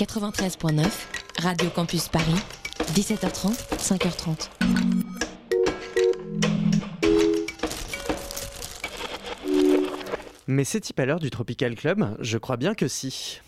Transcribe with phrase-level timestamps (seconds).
[0.00, 0.86] 93.9,
[1.40, 2.34] Radio Campus Paris,
[2.94, 4.48] 17h30, 5h30.
[10.46, 13.42] Mais c'est-il pas l'heure du Tropical Club Je crois bien que si.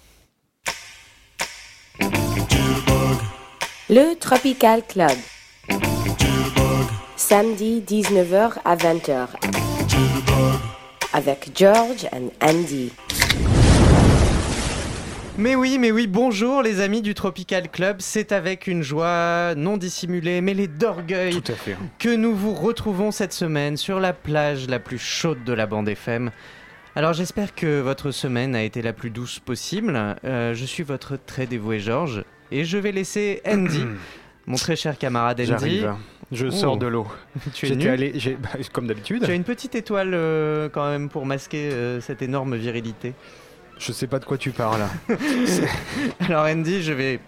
[3.89, 5.17] Le Tropical Club.
[7.17, 9.29] Samedi 19h à 20h.
[11.15, 12.93] Avec George and Andy.
[15.39, 17.97] Mais oui, mais oui, bonjour les amis du Tropical Club.
[18.01, 21.77] C'est avec une joie non dissimulée, mêlée d'orgueil, Tout à fait.
[21.99, 25.89] que nous vous retrouvons cette semaine sur la plage la plus chaude de la bande
[25.89, 26.31] FM.
[26.95, 29.99] Alors j'espère que votre semaine a été la plus douce possible.
[30.25, 33.87] Euh, je suis votre très dévoué Georges et je vais laisser Andy,
[34.47, 35.49] mon très cher camarade Andy.
[35.49, 35.95] J'arrive.
[36.31, 36.51] Je Oh.
[36.51, 37.07] sors de l'eau.
[37.55, 39.23] Tu es nu allé, bah, comme d'habitude.
[39.25, 43.15] Tu as une petite étoile euh, quand même pour masquer euh, cette énorme virilité.
[43.85, 44.87] Je sais pas de quoi tu parles.
[46.21, 47.21] Alors Andy, je vais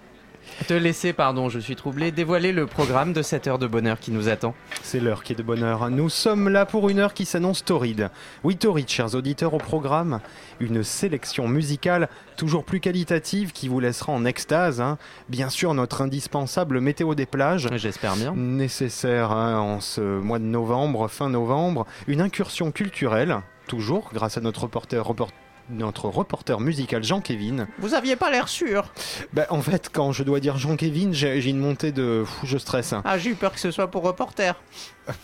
[0.69, 4.13] te laisser, pardon, je suis troublé, dévoiler le programme de cette heure de bonheur qui
[4.13, 4.55] nous attend.
[4.83, 5.91] C'est l'heure qui est de bonheur.
[5.91, 8.11] Nous sommes là pour une heure qui s'annonce torride.
[8.45, 10.21] Oui, torride, chers auditeurs, au programme.
[10.61, 14.81] Une sélection musicale toujours plus qualitative qui vous laissera en extase.
[14.81, 14.99] hein.
[15.29, 17.69] Bien sûr, notre indispensable météo des plages.
[17.73, 18.33] J'espère bien.
[18.37, 21.85] Nécessaire hein, en ce mois de novembre, fin novembre.
[22.07, 25.33] Une incursion culturelle, toujours grâce à notre reporter, report-
[25.71, 27.67] notre reporter musical Jean-Kévin.
[27.79, 28.93] Vous aviez pas l'air sûr.
[29.33, 32.23] Bah, en fait, quand je dois dire Jean-Kévin, j'ai j'ai une montée de...
[32.27, 32.93] Fou, je stresse.
[32.93, 33.03] hein.
[33.05, 34.61] Ah, j'ai eu peur que ce soit pour reporter.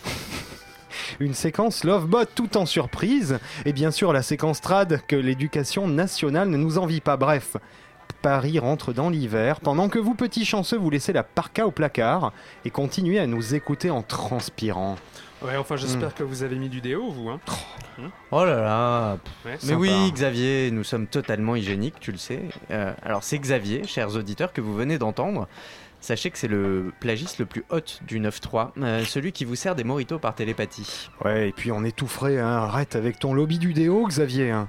[1.19, 6.49] Une séquence Lovebot tout en surprise, et bien sûr la séquence trad que l'éducation nationale
[6.49, 7.17] ne nous envie pas.
[7.17, 7.57] Bref,
[8.21, 12.33] Paris rentre dans l'hiver, pendant que vous petits chanceux vous laissez la parka au placard
[12.65, 14.95] et continuez à nous écouter en transpirant.
[15.41, 17.29] Ouais, enfin, j'espère que vous avez mis du déo, vous.
[17.29, 17.39] Hein.
[18.29, 19.17] Oh là là.
[19.43, 19.53] Ouais.
[19.53, 19.79] Mais Sympa.
[19.79, 22.41] oui, Xavier, nous sommes totalement hygiéniques, tu le sais.
[22.69, 25.47] Euh, alors c'est Xavier, chers auditeurs, que vous venez d'entendre.
[25.99, 29.75] Sachez que c'est le plagiste le plus hot du 9-3, euh, celui qui vous sert
[29.75, 31.09] des moritos par télépathie.
[31.25, 32.47] Ouais, et puis on est tout frais, hein.
[32.47, 34.49] arrête avec ton lobby du déo, Xavier.
[34.51, 34.67] hein.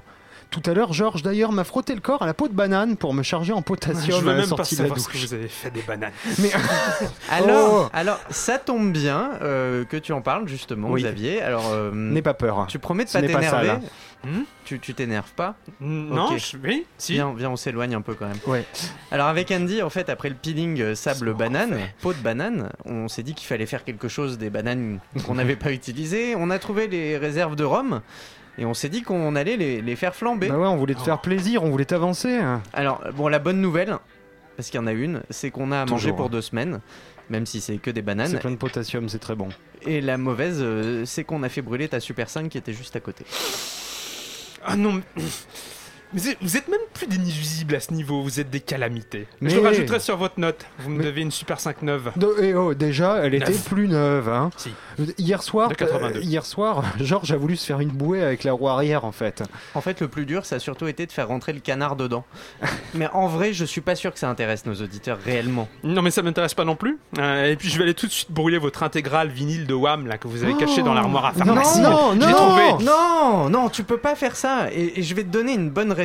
[0.53, 3.11] Tout à l'heure, Georges d'ailleurs m'a frotté le corps à la peau de banane pour
[3.15, 5.13] me charger en Je potassium veux à la même pas de la savoir ce que
[5.13, 5.25] douche.
[5.25, 6.11] vous avez fait des bananes.
[6.37, 6.51] Mais
[7.31, 7.89] Alors, Oh.
[7.91, 11.01] alors ça tombe bien euh, que tu en parles justement, Oui.
[11.01, 11.41] Xavier.
[11.41, 12.67] Alors, euh, n'aie pas peur.
[12.69, 13.71] tu promets de Ce pas t'énerver.
[14.25, 16.55] Hmm Tu tu t'énerves pas non, je...
[16.63, 17.13] oui, si.
[17.13, 18.37] Viens, viens, on s'éloigne un peu quand même.
[18.47, 18.63] Ouais.
[19.11, 23.07] Alors avec Andy, en fait, après le peeling euh, sable banane, peau de banane, on
[23.07, 26.35] s'est dit qu'il fallait faire quelque chose des bananes qu'on n'avait pas utilisées.
[26.37, 28.01] On a trouvé les réserves de rhum
[28.57, 30.47] et on s'est dit qu'on allait les, les faire flamber.
[30.49, 32.35] Bah ouais, on voulait te faire plaisir, on voulait t'avancer.
[32.37, 32.61] hein.
[32.73, 33.97] Alors bon, la bonne nouvelle,
[34.57, 36.79] parce qu'il y en a une, c'est qu'on a à manger pour deux semaines.
[37.29, 38.37] Même si c'est que des C'est bananes.
[38.39, 39.47] plein de potassium, c'est très bon.
[39.87, 42.97] Et la mauvaise, euh, c'est qu'on a fait brûler ta Super 5 qui était juste
[42.97, 43.25] à côté.
[44.65, 45.23] Ah non, mais...
[46.13, 49.25] Vous êtes, vous êtes même plus des nuisibles à ce niveau, vous êtes des calamités.
[49.41, 50.65] Mais- Je le rajouterai sur votre note.
[50.79, 52.11] Vous me Mais- devez une Super 5 neuve.
[52.15, 53.63] De- et oh, déjà, elle était Neuf.
[53.65, 54.29] plus neuve.
[54.29, 54.49] Hein.
[54.57, 54.71] Si.
[55.17, 56.19] Hier soir, De 82.
[56.19, 59.11] euh, hier soir, Georges a voulu se faire une bouée avec la roue arrière en
[59.11, 59.43] fait.
[59.73, 62.25] En fait, le plus dur, ça a surtout été de faire rentrer le canard dedans.
[62.93, 65.67] Mais en vrai, je suis pas sûr que ça intéresse nos auditeurs réellement.
[65.83, 66.99] Non mais ça m'intéresse pas non plus.
[67.17, 70.05] Euh, et puis je vais aller tout de suite brûler votre intégrale vinyle de Wham
[70.07, 71.81] là que vous avez caché dans l'armoire à Non, pharmacie.
[71.81, 72.31] non, non.
[72.31, 72.83] trouvé.
[72.85, 74.71] Non, non, tu peux pas faire ça.
[74.71, 76.02] Et, et je vais te donner une bonne raison.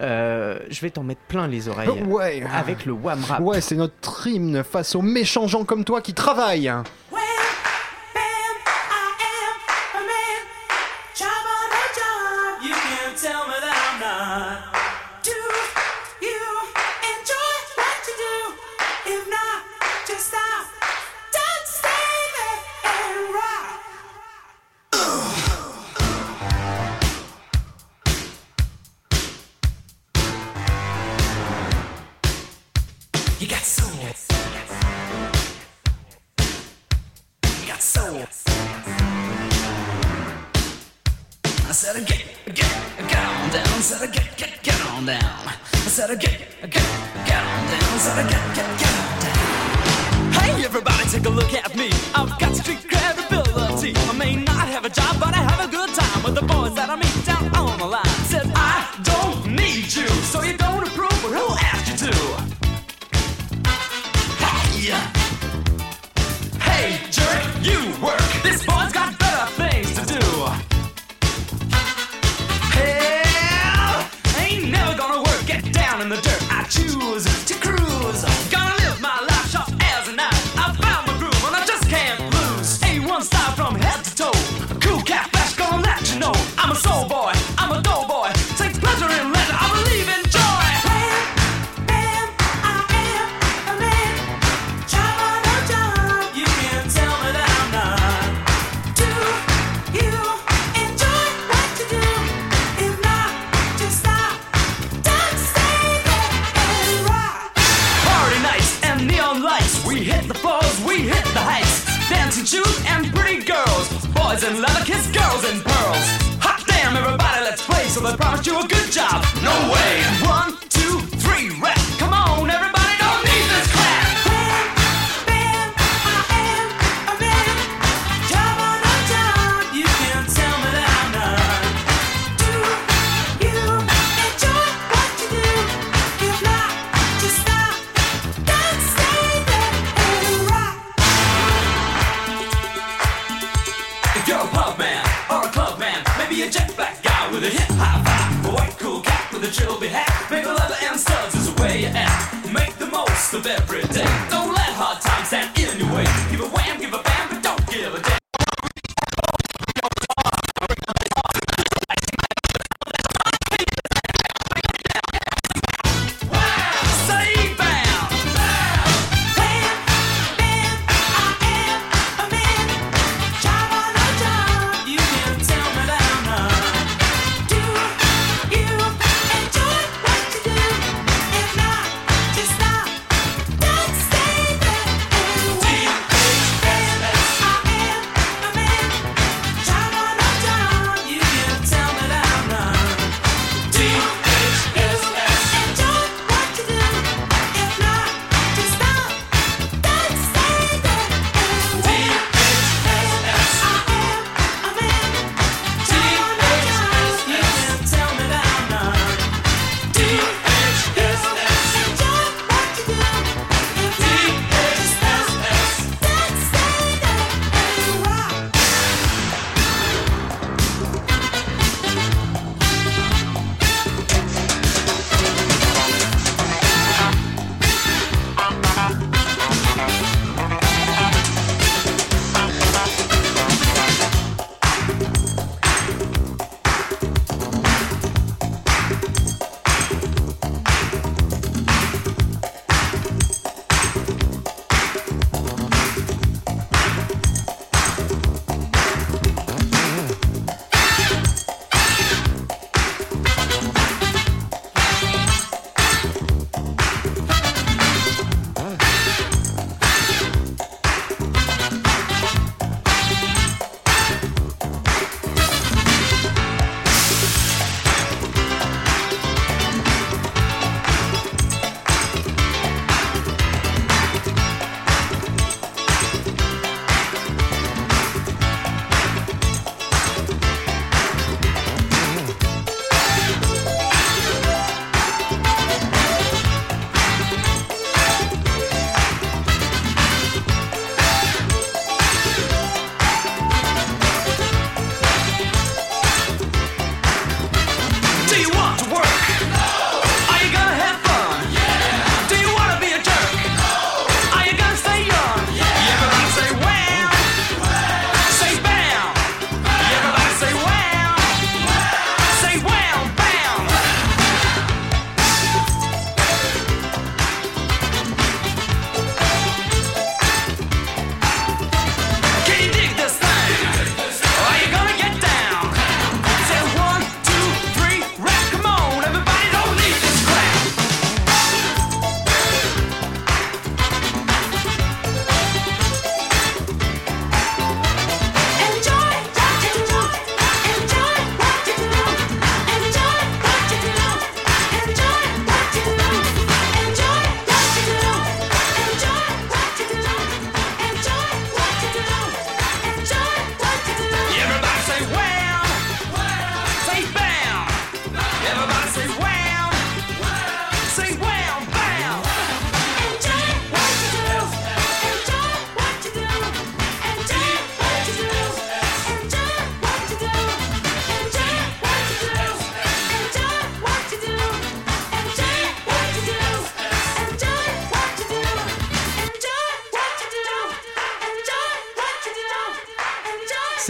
[0.00, 1.88] Euh, je vais t'en mettre plein les oreilles.
[2.06, 2.42] Ouais.
[2.52, 3.40] Avec le Wham Rap.
[3.40, 6.72] Ouais, c'est notre hymne face aux méchants gens comme toi qui travaillent.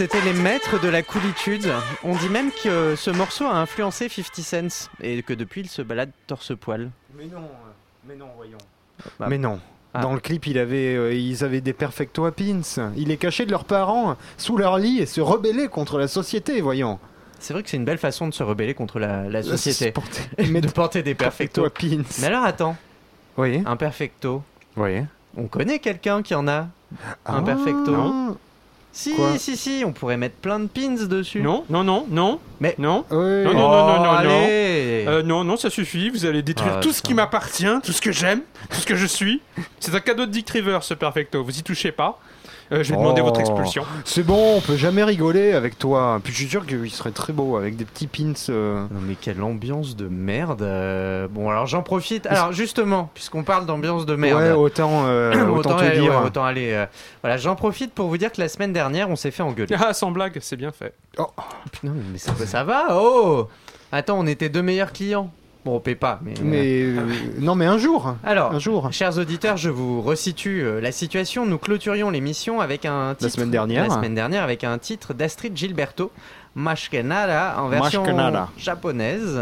[0.03, 1.71] C'était les maîtres de la coolitude.
[2.03, 5.69] On dit même que euh, ce morceau a influencé 50 Cent et que depuis il
[5.69, 6.91] se balade torse-poil.
[7.17, 7.71] Mais non, euh,
[8.05, 8.57] mais non, voyons.
[9.17, 9.61] Bah, mais non.
[9.93, 10.01] Ah.
[10.01, 12.91] Dans le clip, euh, ils avaient des perfecto pins.
[12.97, 16.59] Il est caché de leurs parents sous leur lit et se rebeller contre la société,
[16.59, 16.99] voyons.
[17.39, 19.93] C'est vrai que c'est une belle façon de se rebeller contre la, société.
[20.49, 22.03] Mais de porter des perfecto pins.
[22.19, 22.75] Mais alors attends.
[23.37, 23.63] Oui.
[23.65, 24.43] Un perfecto.
[24.75, 26.67] On connaît quelqu'un qui en a.
[27.23, 28.35] Ah, un perfecto.
[28.95, 31.41] Si, Quoi si, si, on pourrait mettre plein de pins dessus.
[31.41, 32.39] Non, non, non, non.
[32.59, 33.03] Mais- Non.
[33.09, 34.11] Non, Oh, non, non, non, non, non.
[34.11, 36.09] allez Euh, non, non, ça suffit.
[36.11, 38.95] Vous allez détruire Ah, tout ce qui m'appartient, tout ce que j'aime, tout ce que
[38.95, 39.41] je suis.
[39.79, 41.43] C'est un cadeau de Dick River, ce Perfecto.
[41.43, 42.19] Vous y touchez pas.
[42.73, 43.25] Euh, je vais demander Oh.
[43.25, 43.83] votre expulsion.
[44.03, 46.19] C'est bon, on peut jamais rigoler avec toi.
[46.23, 48.33] Puis je suis sûr qu'il serait très beau avec des petits pins.
[48.49, 48.81] euh.
[48.91, 50.61] Non mais quelle ambiance de merde.
[50.63, 52.25] euh, Bon alors j'en profite.
[52.27, 54.39] Alors justement, puisqu'on parle d'ambiance de merde.
[54.41, 56.11] Ouais, autant, euh, autant, te aller, dire.
[56.11, 56.71] ouais, autant aller.
[56.73, 56.85] euh,
[57.21, 59.75] Voilà, j'en profite pour vous dire que la semaine dernière, on s'est fait engueuler.
[59.79, 60.93] Ah, sans blague, c'est bien fait.
[61.71, 63.47] Putain, mais ça, ça va Oh
[63.91, 65.31] Attends, on était deux meilleurs clients.
[65.65, 66.33] Bon, on paie pas, mais.
[66.43, 66.99] Mais euh,
[67.39, 68.89] non, mais un jour, Alors, un jour.
[68.91, 71.45] Chers auditeurs, je vous resitue euh, la situation.
[71.45, 73.31] Nous clôturions l'émission avec un titre.
[73.31, 73.87] semaine dernière.
[73.87, 76.11] La semaine dernière, avec un titre d'Astrid Gilberto,
[76.55, 78.49] Mashkenara, en version Mashkenara.
[78.57, 79.39] japonaise.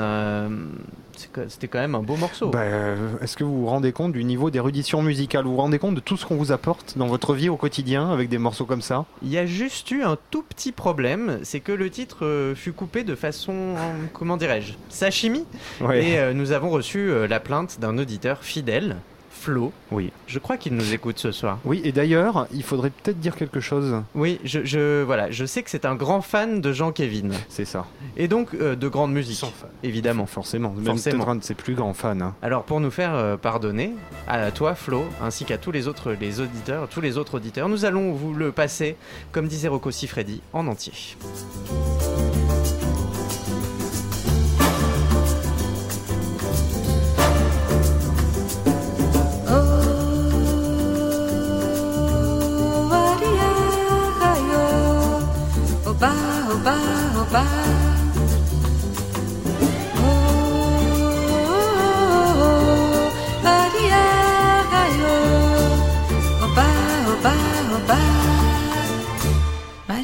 [1.47, 2.49] C'était quand même un beau morceau.
[2.49, 5.45] Bah, euh, Est-ce que vous vous rendez compte du niveau d'érudition musicale?
[5.45, 8.11] Vous vous rendez compte de tout ce qu'on vous apporte dans votre vie au quotidien
[8.11, 9.05] avec des morceaux comme ça?
[9.21, 12.73] Il y a juste eu un tout petit problème, c'est que le titre euh, fut
[12.73, 13.75] coupé de façon,
[14.13, 15.45] comment dirais-je, sashimi.
[15.93, 18.97] Et euh, nous avons reçu la plainte d'un auditeur fidèle,
[19.41, 19.73] Flo.
[19.91, 20.11] Oui.
[20.27, 21.57] Je crois qu'il nous écoute ce soir.
[21.65, 23.95] Oui, et d'ailleurs, il faudrait peut-être dire quelque chose.
[24.13, 27.33] Oui, je, je- voilà, je sais que c'est un grand fan de Jean Kevin.
[27.49, 27.87] C'est ça.
[28.17, 29.69] Et donc euh, de grande musique, Sans fan.
[29.81, 30.27] évidemment.
[30.27, 30.69] Forcément.
[30.75, 31.27] Même Forcément.
[31.27, 32.19] un de ses plus grands fans.
[32.21, 32.35] hein.
[32.43, 33.93] Alors pour nous faire euh, pardonner,
[34.27, 37.83] à toi Flo, ainsi qu'à tous les autres les auditeurs, tous les autres auditeurs, nous
[37.85, 38.95] allons vous le passer,
[39.31, 40.93] comme disait Rocco Siffredi, en entier.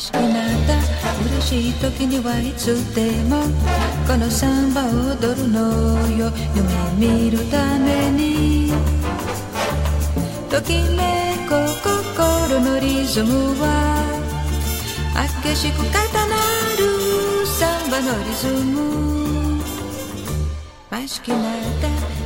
[0.08, 0.24] しくなっ
[0.66, 0.80] た。
[1.26, 3.44] 嬉しい時にはいつでも
[4.08, 4.88] このサンバを
[5.20, 5.60] 踊るの
[6.12, 6.32] よ。
[6.56, 8.72] 夢見るために。
[10.50, 11.52] ときめく
[11.84, 13.66] 心のリズムは
[15.44, 15.92] 激しく重な
[16.80, 16.86] る
[17.46, 19.62] サンバのリズム。
[20.90, 21.40] ましくなっ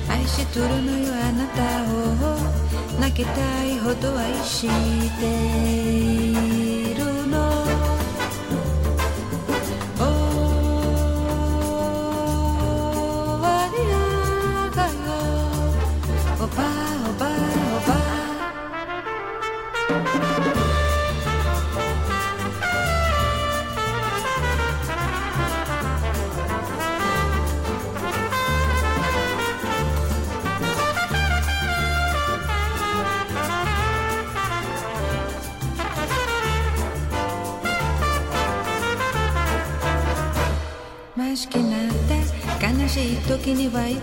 [0.08, 1.62] た愛しとるのよあなた
[1.92, 2.38] を。
[3.00, 4.68] 泣きたいほど愛し
[5.20, 5.71] て。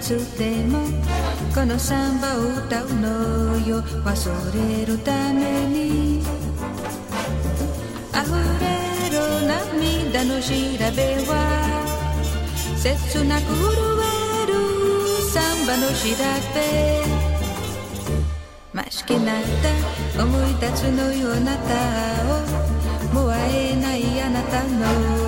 [0.00, 0.80] つでも
[1.54, 3.82] このサンバを歌うのよ。
[4.04, 6.20] 忘れるために。
[8.12, 10.52] 溢れる涙の調
[10.96, 11.32] べは
[12.76, 13.64] 切なく震
[14.42, 14.52] える
[15.30, 15.94] サンバの調
[16.54, 16.56] べ。
[18.72, 19.42] ましくなっ
[20.16, 21.74] た思い出すのよあなた
[22.34, 22.58] を。
[23.14, 25.27] もう会えないあなたの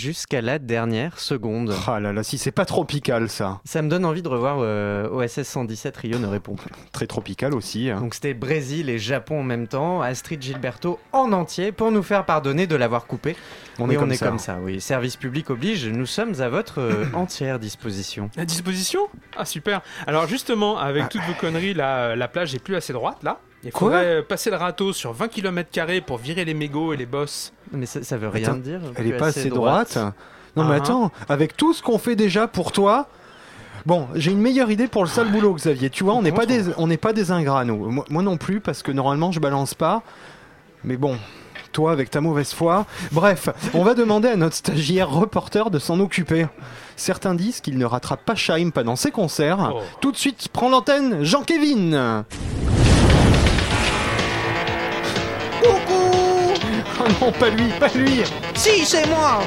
[0.00, 1.74] Jusqu'à la dernière seconde.
[1.86, 3.60] Ah là là, si c'est pas tropical ça.
[3.66, 6.70] Ça me donne envie de revoir euh, OSS 117 Rio ne répond plus.
[6.92, 7.90] Très tropical aussi.
[7.90, 8.00] hein.
[8.00, 12.24] Donc c'était Brésil et Japon en même temps, Astrid Gilberto en entier pour nous faire
[12.24, 13.36] pardonner de l'avoir coupé.
[13.78, 14.26] On est comme on est ça.
[14.26, 14.80] comme ça, oui.
[14.80, 18.30] Service public oblige, nous sommes à votre euh, entière disposition.
[18.38, 19.00] À disposition?
[19.36, 19.82] Ah super.
[20.06, 23.38] Alors justement, avec toutes vos conneries, la, la plage est plus assez droite là.
[23.62, 23.90] Il Quoi?
[23.90, 25.68] faudrait passer le râteau sur 20 km
[26.06, 27.52] pour virer les mégots et les bosses.
[27.72, 28.80] Mais ça, ça veut rien Attends, dire.
[28.96, 29.98] Elle est pas assez droite.
[30.56, 30.78] Non mais Ah.
[30.78, 33.06] attends, avec tout ce qu'on fait déjà pour toi.
[33.86, 35.88] Bon, j'ai une meilleure idée pour le sale boulot, Xavier.
[35.90, 37.90] Tu vois, on n'est pas des, on n'est pas des ingrats, nous.
[37.90, 40.02] Moi, moi non plus, parce que normalement, je balance pas.
[40.84, 41.16] Mais bon,
[41.72, 42.84] toi, avec ta mauvaise foi.
[43.12, 46.46] Bref, on va demander à notre stagiaire reporter de s'en occuper.
[46.96, 49.70] Certains disent qu'il ne rattrape pas Shaim pendant ses concerts.
[49.74, 49.80] Oh.
[50.02, 52.24] Tout de suite, prends l'antenne, Jean-Kévin
[55.62, 55.99] Coucou
[57.02, 58.22] Oh non, pas lui, pas lui
[58.54, 59.40] Si, c'est moi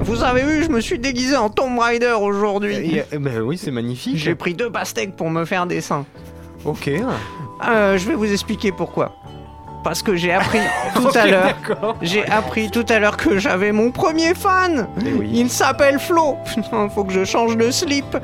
[0.00, 2.76] Vous avez vu, je me suis déguisé en Tomb Raider aujourd'hui.
[2.76, 4.16] Et- eh ben oui, c'est magnifique.
[4.16, 6.04] J'ai pris deux pastèques pour me faire des seins.
[6.64, 6.88] Ok.
[7.66, 9.16] Euh, je vais vous expliquer pourquoi.
[9.82, 10.58] Parce que j'ai appris
[10.94, 11.54] tout à l'heure.
[12.02, 14.86] J'ai appris tout à l'heure que j'avais mon premier fan.
[15.04, 15.28] Eh oui.
[15.32, 16.36] Il s'appelle Flo.
[16.54, 18.16] Putain, faut que je change de slip.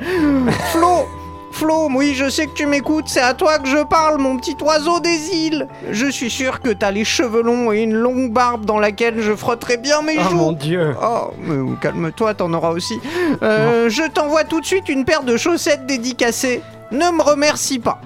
[0.71, 1.05] Flo.
[1.53, 4.55] Flo, oui, je sais que tu m'écoutes, c'est à toi que je parle, mon petit
[4.61, 5.67] oiseau des îles.
[5.91, 9.35] Je suis sûr que t'as les cheveux longs et une longue barbe dans laquelle je
[9.35, 10.35] frotterai bien mes Oh joues.
[10.35, 10.95] mon dieu.
[11.01, 12.99] Oh, mais calme-toi, t'en auras aussi.
[13.43, 16.61] Euh, je t'envoie tout de suite une paire de chaussettes dédicacées.
[16.91, 18.01] Ne me remercie pas.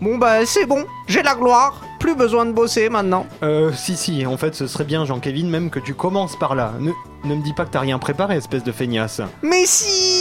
[0.00, 1.82] Bon bah c'est bon, j'ai la gloire.
[2.00, 3.26] Plus besoin de bosser maintenant.
[3.42, 6.74] Euh, si, si, en fait, ce serait bien, Jean-Kévin, même que tu commences par là.
[6.78, 6.92] Ne,
[7.24, 9.20] ne me dis pas que t'as rien préparé, espèce de feignasse.
[9.42, 10.17] Mais si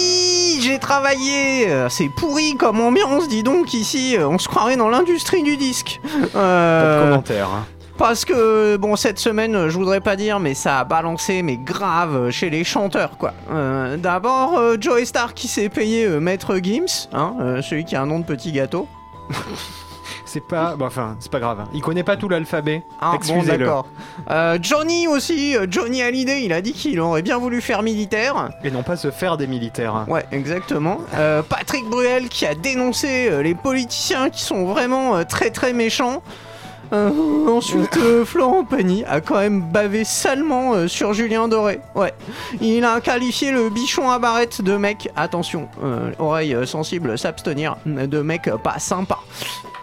[0.59, 4.15] J'ai travaillé Euh, C'est pourri comme ambiance, dis donc, ici.
[4.17, 5.99] euh, On se croirait dans l'industrie du disque.
[6.33, 7.47] Pas Euh, de commentaire.
[7.49, 7.65] hein.
[7.97, 11.57] Parce que, bon, cette semaine, euh, je voudrais pas dire, mais ça a balancé, mais
[11.57, 13.33] grave, euh, chez les chanteurs, quoi.
[13.51, 17.95] Euh, D'abord, euh, Joey Star qui s'est payé euh, Maître Gims, hein, euh, celui qui
[17.95, 18.87] a un nom de petit gâteau.
[20.25, 20.75] C'est pas.
[20.75, 21.65] Bah, enfin, c'est pas grave.
[21.73, 22.83] Il connaît pas tout l'alphabet.
[23.01, 23.87] Ah, bon, d'accord.
[24.29, 28.49] Euh, Johnny aussi, euh, Johnny Hallyday, il a dit qu'il aurait bien voulu faire militaire.
[28.63, 30.05] Et non pas se faire des militaires.
[30.07, 30.99] Ouais, exactement.
[31.15, 36.21] Euh, Patrick Bruel qui a dénoncé les politiciens qui sont vraiment très très méchants.
[36.93, 41.79] Euh, ensuite, euh, Florent Pagny a quand même bavé salement euh, sur Julien Doré.
[41.95, 42.13] Ouais.
[42.61, 45.67] Il a qualifié le bichon à barrette de mec, attention,
[46.19, 49.19] oreille sensible, s'abstenir, de mec pas sympa.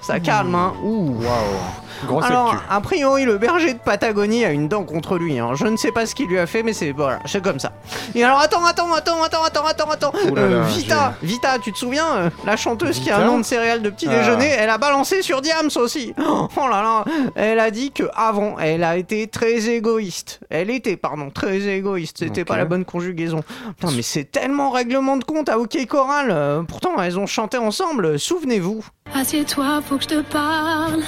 [0.07, 0.73] Ça calme, hein.
[0.83, 1.17] Ouh.
[1.23, 2.07] Waouh.
[2.07, 5.39] Grosse Alors, a priori, le berger de Patagonie a une dent contre lui.
[5.39, 5.53] hein.
[5.55, 7.73] Je ne sais pas ce qu'il lui a fait, mais c'est voilà, c'est comme ça.
[8.15, 10.13] Et alors, attends, attends, attends, attends, attends, attends, attends.
[10.37, 13.81] Euh, Vita, Vita, tu te souviens, euh, la chanteuse qui a un nom de céréales
[13.81, 14.19] de petit Ah.
[14.19, 16.13] déjeuner, elle a balancé sur Diams aussi.
[16.21, 17.05] Oh, oh là là,
[17.37, 20.41] elle a dit que avant, elle a été très égoïste.
[20.51, 22.19] Elle était, pardon, très égoïste.
[22.19, 23.41] C'était pas la bonne conjugaison.
[23.79, 26.29] Putain, mais c'est tellement règlement de compte à OK Choral.
[26.31, 28.19] Euh, pourtant, elles ont chanté ensemble.
[28.19, 28.85] Souvenez-vous.
[29.15, 31.03] Assieds-toi, faut que je te parle.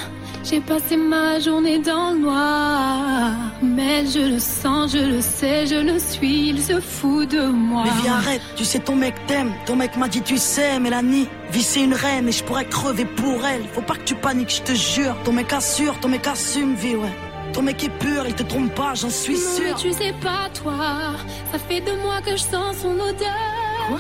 [0.44, 3.32] J'ai passé ma journée dans le noir.
[3.60, 7.82] Mais je le sens, je le sais, je le suis, il se fout de moi.
[7.84, 11.26] Mais viens arrête, tu sais ton mec t'aime, ton mec m'a dit tu sais Mélanie,
[11.50, 14.54] vie c'est une reine et je pourrais crever pour elle, faut pas que tu paniques,
[14.54, 17.14] je te jure, ton mec assure, ton mec assume vie ouais,
[17.52, 19.76] ton mec est pur, il te trompe pas, j'en suis Non, mais sûr.
[19.78, 21.16] tu sais pas, toi.
[21.50, 23.98] Ça fait deux mois que je sens son odeur.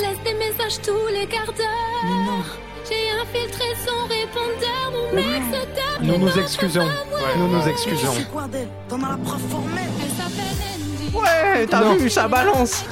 [0.00, 2.67] Laisse des messages tous les quarts d'heure.
[2.88, 4.92] J'ai infiltré son répondeur.
[4.92, 6.00] Mon mec se tape.
[6.00, 6.86] Nous nous excusons.
[6.86, 8.12] la Nous nous excusons.
[8.12, 9.90] sais quoi d'elle, t'en as la preuve formelle.
[10.02, 11.16] Elle s'appelle Andy.
[11.16, 12.84] Ouais, t'as vu, ça balance.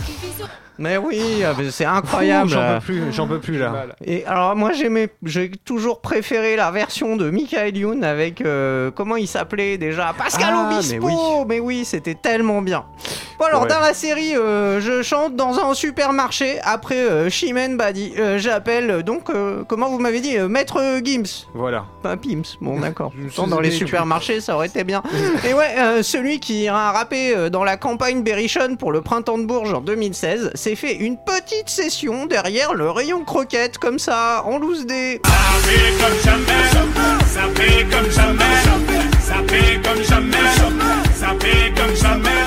[0.79, 2.51] Mais oui, mais c'est incroyable.
[2.51, 3.87] J'en peux plus, j'en peux plus là.
[4.05, 9.17] Et alors moi j'aimais, j'ai toujours préféré la version de Michael Youn avec euh, comment
[9.17, 10.15] il s'appelait déjà?
[10.17, 11.07] Pascal Ah, mais Obispo.
[11.07, 11.45] oui.
[11.49, 12.85] Mais oui, c'était tellement bien.
[13.39, 13.69] Bon alors Ouais.
[13.69, 18.13] dans la série, euh, je chante dans un supermarché après euh, Chimène Badi.
[18.19, 21.85] Euh, J'appelle euh, donc euh, comment vous m'avez dit euh, Maître Gims, Voilà.
[22.03, 22.43] pas Pims.
[22.61, 23.13] Bon d'accord.
[23.49, 25.03] Dans les supermarchés ça aurait été bien.
[25.49, 29.39] Et ouais, euh, celui qui a rappé euh, dans la campagne Berrichon pour le printemps
[29.39, 34.43] de Bourges en 2016 s'est fait une petite session derrière le rayon croquettes comme ça
[34.47, 35.21] en loose dé.
[35.23, 35.31] Ça
[35.63, 36.65] fait comme jamais,
[37.25, 38.45] ça fait comme jamais,
[39.21, 40.37] ça fait comme jamais,
[41.15, 42.47] ça fait comme jamais.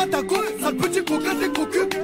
[0.00, 0.42] Mon parcours.
[0.78, 1.34] Petit coquin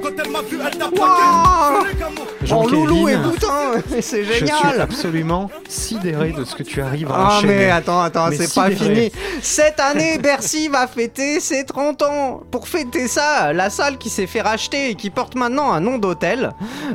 [0.01, 1.97] Quand elle m'a vu, elle t'a Waouh plaqué.
[1.99, 2.21] Gamo.
[2.21, 4.81] En Jean-Kévin, loulou et boutin, c'est Je suis génial.
[4.81, 7.55] absolument sidéré de ce que tu arrives à Ah enchaîner.
[7.55, 9.11] mais attends, attends, c'est pas fini.
[9.41, 12.41] Cette année, Bercy va fêter ses 30 ans.
[12.51, 15.97] Pour fêter ça, la salle qui s'est fait racheter et qui porte maintenant un nom
[15.97, 16.51] d'hôtel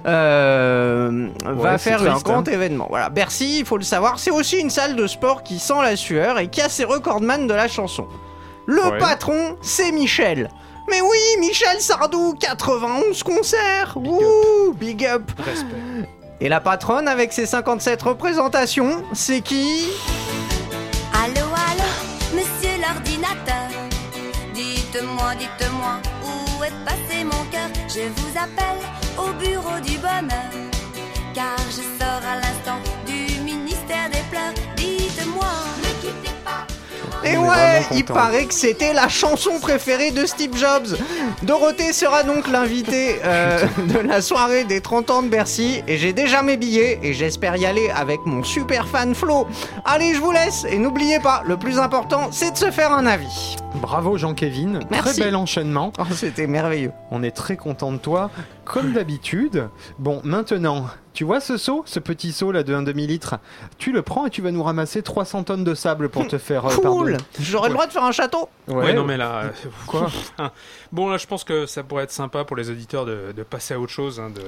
[0.06, 2.52] euh, va faire un grand hein.
[2.52, 2.86] événement.
[2.88, 5.96] Voilà, Bercy, il faut le savoir, c'est aussi une salle de sport qui sent la
[5.96, 8.06] sueur et qui a ses recordman de la chanson.
[8.66, 8.98] Le Ouais.
[8.98, 10.48] patron, c'est Michel.
[10.88, 13.96] Mais oui, Michel Sardou, 91 concerts.
[13.96, 15.30] Ouh, big up.
[15.38, 16.08] Respect.
[16.40, 19.88] Et la patronne avec ses 57 représentations, c'est qui?
[21.12, 21.90] Allô, allô,
[22.34, 23.68] monsieur l'ordinateur.
[24.54, 27.68] Dites-moi, dites-moi, où est passé mon cœur?
[27.88, 28.80] Je vous appelle
[29.18, 30.50] au bureau du bonheur.
[31.34, 32.49] Car je sors à l'instant
[37.22, 40.96] Et On ouais, il paraît que c'était la chanson préférée de Steve Jobs.
[41.42, 45.82] Dorothée sera donc l'invitée euh, de la soirée des 30 ans de Bercy.
[45.86, 49.46] Et j'ai déjà mes billets et j'espère y aller avec mon super fan Flo.
[49.84, 53.06] Allez, je vous laisse et n'oubliez pas, le plus important, c'est de se faire un
[53.06, 53.56] avis.
[53.74, 55.92] Bravo Jean-Kévin, très bel enchaînement.
[55.98, 56.92] Oh, C'était merveilleux.
[57.10, 58.30] On est très content de toi,
[58.64, 59.68] comme d'habitude.
[59.98, 63.36] Bon, maintenant, tu vois ce seau, ce petit seau là de 1 demi-litre?
[63.78, 66.66] Tu le prends et tu vas nous ramasser 300 tonnes de sable pour te faire
[66.66, 67.16] euh, Cool.
[67.40, 68.48] J'aurais le droit de faire un château?
[68.68, 69.42] Ouais, non mais là...
[69.44, 69.48] euh,
[69.86, 70.08] Quoi?
[70.92, 73.74] Bon là je pense que ça pourrait être sympa pour les auditeurs de, de passer
[73.74, 74.40] à autre chose, hein, de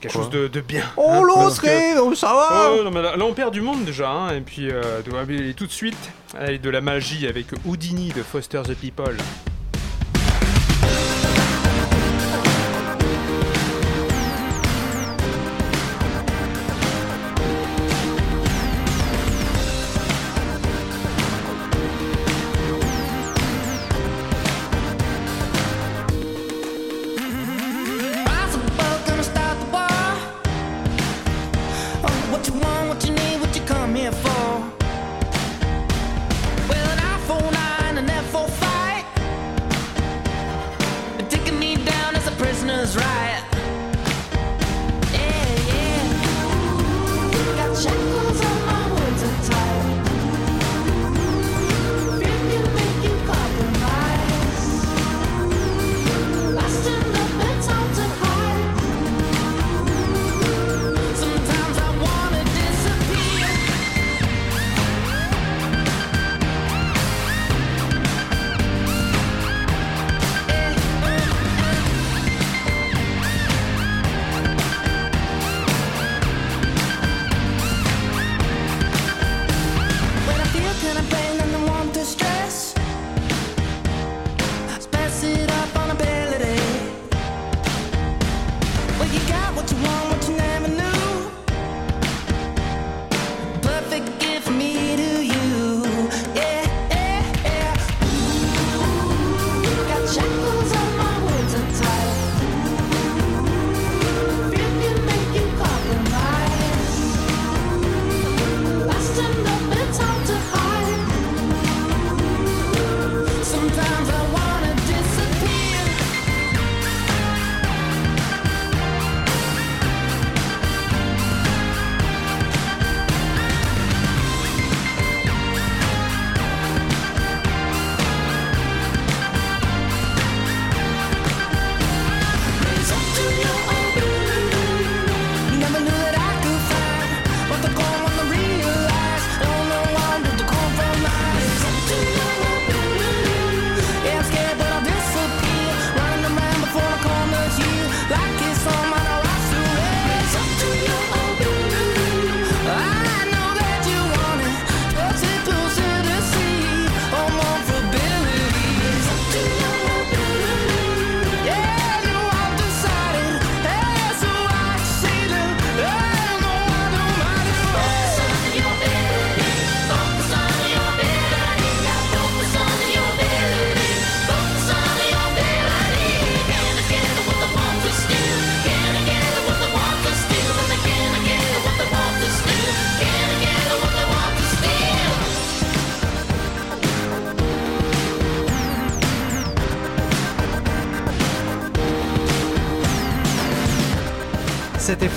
[0.00, 0.22] quelque Quoi?
[0.22, 0.84] chose de, de bien.
[0.96, 2.70] Oh hein, parce que- oh, Ça va.
[2.78, 5.52] Oh, non, mais là, là, on perd du monde déjà, hein, et puis euh, de-
[5.52, 5.96] tout de suite
[6.38, 9.16] avec de la magie avec Houdini de Foster the People.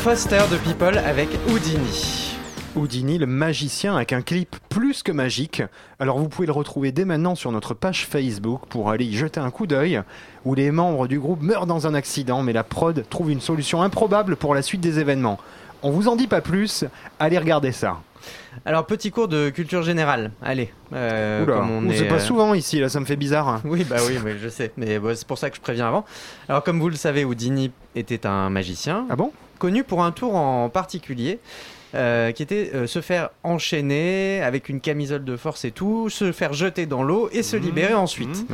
[0.07, 2.33] Foster de People avec Houdini.
[2.77, 5.61] Houdini, le magicien, avec un clip plus que magique.
[5.99, 9.41] Alors vous pouvez le retrouver dès maintenant sur notre page Facebook pour aller y jeter
[9.41, 10.01] un coup d'œil,
[10.45, 13.81] où les membres du groupe meurent dans un accident, mais la prod trouve une solution
[13.81, 15.39] improbable pour la suite des événements.
[15.83, 16.85] On vous en dit pas plus,
[17.19, 17.97] allez regarder ça.
[18.65, 20.31] Alors, petit cours de culture générale.
[20.41, 20.71] Allez.
[20.93, 23.59] euh, Oula, comme on on est, pas euh, souvent ici, là ça me fait bizarre.
[23.65, 24.71] Oui, bah oui, mais je sais.
[24.77, 26.05] Mais c'est pour ça que je préviens avant.
[26.47, 29.05] Alors, comme vous le savez, Houdini était un magicien.
[29.09, 29.33] Ah bon?
[29.57, 31.39] Connu pour un tour en particulier.
[31.95, 36.33] euh, qui était euh, se faire enchaîner avec une camisole de force et tout, se
[36.33, 38.45] faire jeter dans l'eau et se libérer ensuite.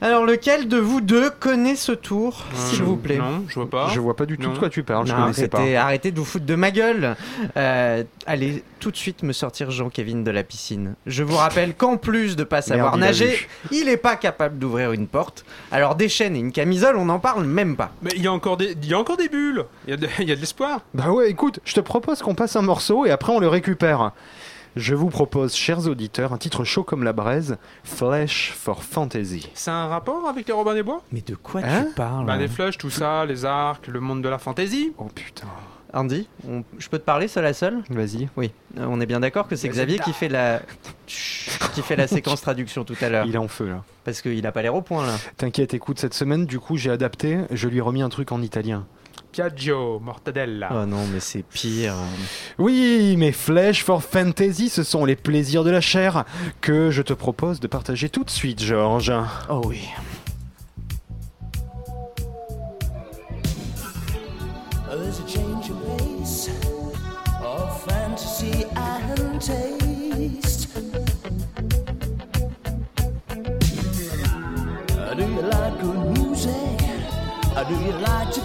[0.00, 3.18] Alors lequel de vous deux connaît ce tour, s'il je- vous plaît?
[3.18, 3.88] non, je vois pas.
[3.94, 4.54] Je vois pas du tout Non.
[4.54, 5.58] de quoi tu parles, je Non, connaissais pas.
[5.58, 7.16] arrêtez, arrêtez de vous foutre de ma gueule.
[7.56, 10.94] Euh, allez tout de suite me sortir Jean-Kévin de la piscine.
[11.06, 13.48] Je vous rappelle qu'en plus de pas savoir Merde, il a nager, vu.
[13.72, 15.44] il est pas capable d'ouvrir une porte.
[15.72, 17.92] Alors des chaînes et une camisole, on n'en parle même pas.
[18.02, 19.64] Mais il y a encore des, il y a encore des bulles.
[19.86, 20.80] Il y a de, il y a de l'espoir.
[20.94, 24.12] Bah ouais, écoute, je te propose qu'on passe un morceau et après on le récupère.
[24.76, 29.48] Je vous propose, chers auditeurs, un titre chaud comme la braise, Flash for Fantasy.
[29.54, 31.02] C'est un rapport avec les Robins des Bois?
[31.12, 31.86] Mais de quoi Hein?
[31.88, 34.92] tu parles Bah les flèches, tout ça, les arcs, le monde de la fantasy.
[34.98, 35.46] Oh putain.
[35.94, 37.78] Andy, on- je peux te parler seul à seul?
[37.88, 38.28] Vas-y.
[38.36, 40.60] Oui, Euh, on est bien d'accord que c'est Xavier qui fait la
[41.06, 43.24] Chut, qui fait la séquence traduction tout à l'heure.
[43.26, 43.82] Il est en feu là.
[44.04, 45.14] Parce qu'il a pas l'air au point là.
[45.38, 48.42] T'inquiète, écoute, cette semaine, du coup, j'ai adapté, je lui ai remis un truc en
[48.42, 48.84] italien.
[49.32, 50.68] Piaggio, mortadella.
[50.72, 51.94] Oh non, mais c'est pire.
[52.58, 56.24] Oui, mais Flesh for Fantasy, ce sont les plaisirs de la chair
[56.60, 59.12] que je te propose de partager tout de suite, Georges.
[59.50, 59.88] Oh oui.
[64.88, 66.48] There's a change in pace
[67.42, 70.68] of fantasy and taste.
[74.98, 76.05] Uh, Do you like?
[77.56, 78.40] Uh, Do you like to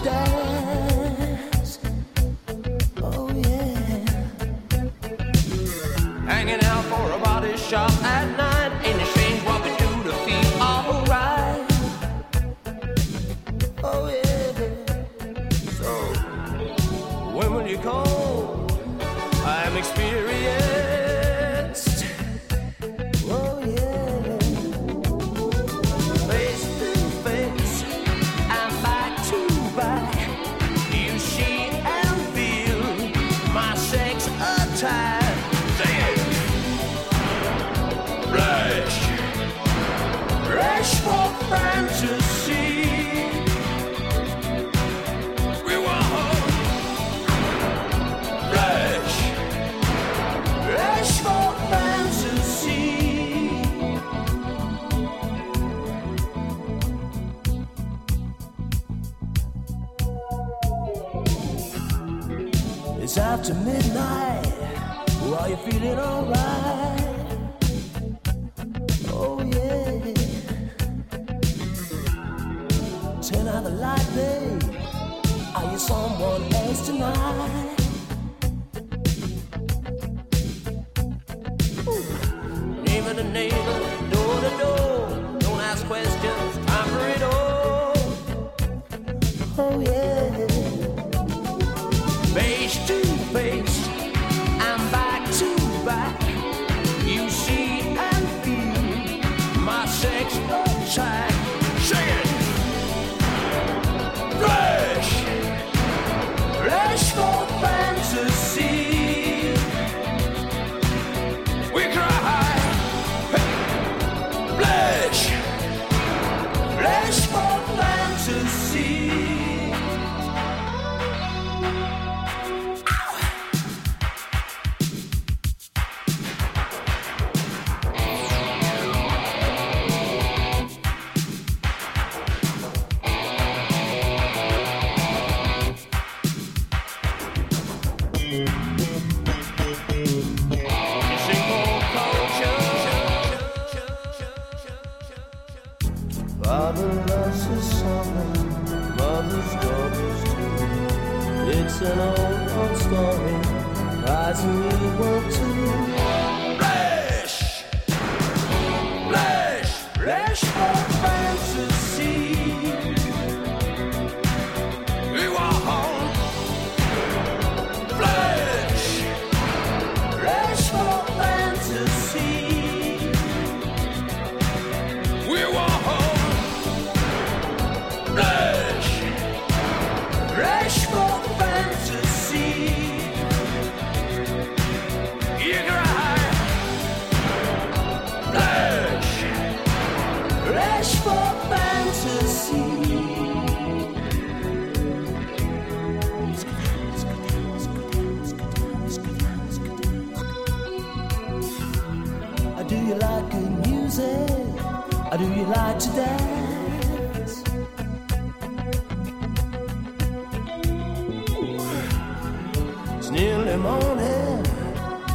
[213.12, 214.44] nearly morning.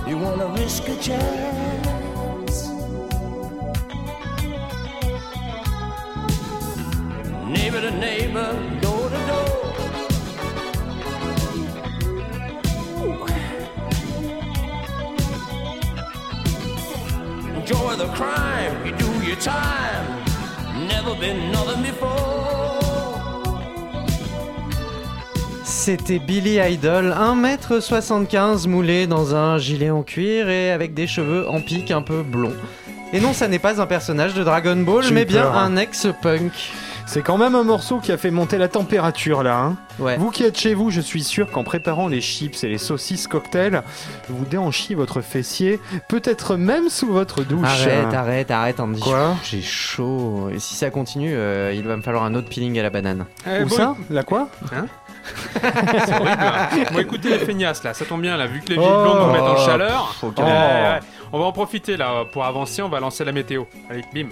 [0.07, 2.57] You wanna risk a chance?
[7.55, 8.49] Neighbor to neighbor,
[8.81, 9.67] door to door.
[17.57, 20.05] Enjoy the crime, you do your time.
[20.87, 22.36] Never been nothing before.
[25.87, 31.61] C'était Billy Idol, 1m75 moulé dans un gilet en cuir et avec des cheveux en
[31.61, 32.57] pique un peu blonds.
[33.13, 35.63] Et non, ça n'est pas un personnage de Dragon Ball, mais bien peur, hein.
[35.63, 36.51] un ex-punk.
[37.05, 39.61] C'est quand même un morceau qui a fait monter la température là.
[39.61, 40.17] Hein Ouais.
[40.17, 43.27] Vous qui êtes chez vous, je suis sûr qu'en préparant les chips et les saucisses
[43.27, 43.81] cocktail,
[44.27, 47.65] vous déhanchiez votre fessier, peut-être même sous votre douche.
[47.65, 48.99] Arrête, arrête, arrête, Andy.
[48.99, 50.49] Quoi J'ai chaud.
[50.53, 53.25] Et si ça continue, euh, il va me falloir un autre peeling à la banane.
[53.47, 54.87] Eh, Où bon, ça La quoi Hein
[55.61, 56.37] C'est horrible.
[56.39, 56.67] hein.
[56.93, 59.01] Bon, écoutez les feignasses là, ça tombe bien là, vu que les vieilles Oh.
[59.03, 60.15] blondes vont mettre en chaleur.
[60.23, 60.51] Ouais, calmer.
[60.51, 60.99] ouais.
[61.33, 63.63] On va en profiter là pour avancer, on va lancer la météo.
[63.89, 64.27] Allez, bim.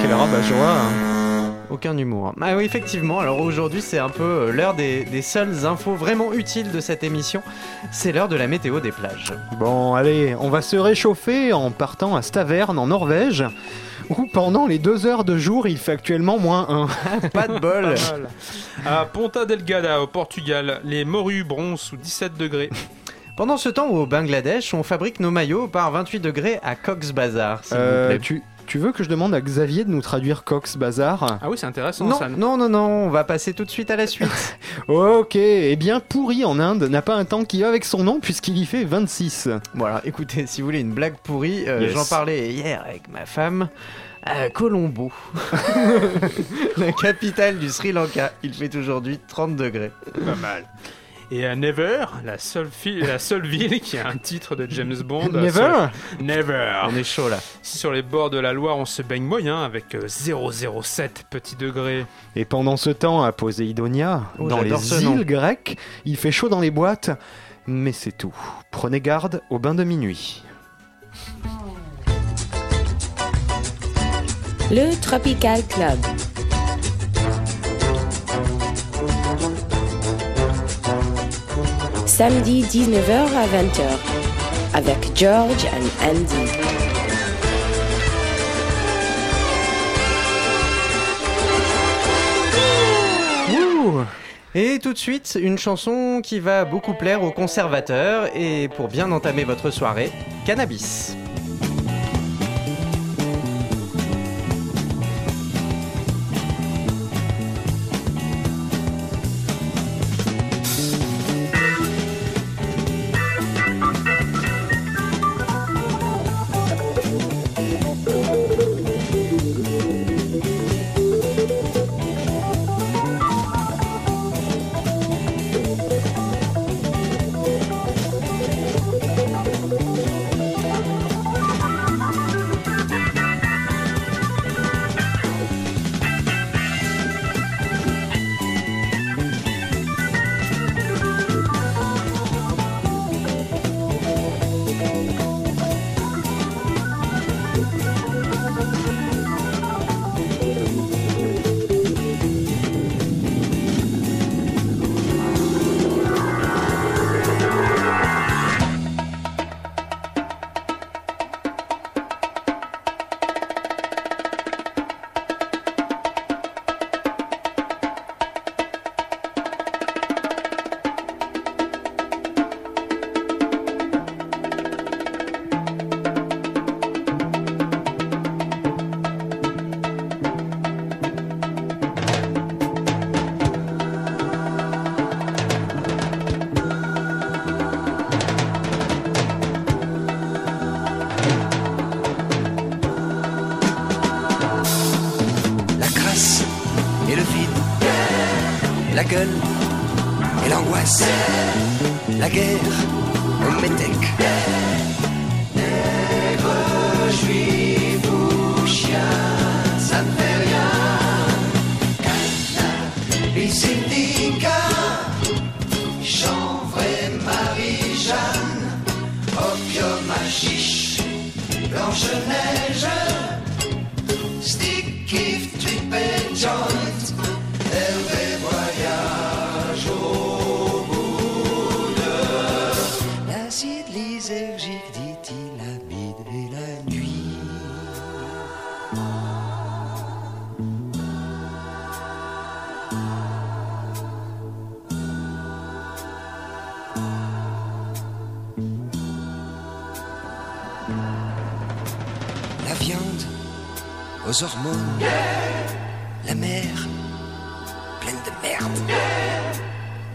[0.00, 1.50] Quel rabat-joie hein.
[1.70, 2.34] Aucun humour.
[2.40, 3.20] Ah oui, effectivement.
[3.20, 7.02] Alors aujourd'hui, c'est un peu euh, l'heure des, des seules infos vraiment utiles de cette
[7.02, 7.42] émission.
[7.90, 9.32] C'est l'heure de la météo des plages.
[9.58, 13.44] Bon, allez, on va se réchauffer en partant à Stavern en Norvège,
[14.10, 16.88] où pendant les deux heures de jour, il fait actuellement moins
[17.22, 17.28] 1.
[17.32, 17.94] Pas de bol.
[18.86, 22.70] À Ponta Delgada au Portugal, les morues bronzent sous 17 degrés.
[23.36, 27.64] Pendant ce temps, au Bangladesh, on fabrique nos maillots par 28 degrés à Cox's Bazar,
[27.64, 28.18] s'il Euh, vous plaît.
[28.20, 31.56] tu, tu veux que je demande à Xavier de nous traduire Cox Bazar Ah oui,
[31.58, 32.28] c'est intéressant Non, ça.
[32.28, 34.28] non, non, non, on va passer tout de suite à la suite.
[34.88, 38.20] Ok, eh bien pourri en Inde n'a pas un temps qui va avec son nom
[38.20, 39.48] puisqu'il y fait 26.
[39.74, 41.92] voilà, écoutez, si vous voulez une blague pourrie, euh, Yes.
[41.92, 43.68] j'en parlais hier avec ma femme.
[44.26, 45.12] À Colombo,
[46.78, 49.90] la capitale du Sri Lanka, il fait aujourd'hui 30 degrés.
[50.14, 50.64] Pas mal.
[51.30, 54.94] Et à Never, la seule, fi- la seule ville qui a un titre de James
[55.02, 55.30] Bond.
[55.30, 56.72] Never sur- Never.
[56.88, 57.38] On est chaud là.
[57.62, 62.04] Sur les bords de la Loire, on se baigne moyen avec euh, 007 petits degrés.
[62.36, 65.16] Et pendant ce temps, à Poséidonia, Oh, dans les nom.
[65.16, 67.10] îles grecques, il fait chaud dans les boîtes,
[67.66, 68.34] mais c'est tout.
[68.70, 70.42] Prenez garde au bain de minuit.
[74.70, 75.98] Le Tropical Club.
[82.16, 83.82] Samedi 19h à 20h
[84.72, 86.48] avec George and Andy.
[94.54, 99.10] Et tout de suite, une chanson qui va beaucoup plaire aux conservateurs et pour bien
[99.10, 100.12] entamer votre soirée,
[100.46, 101.16] Cannabis.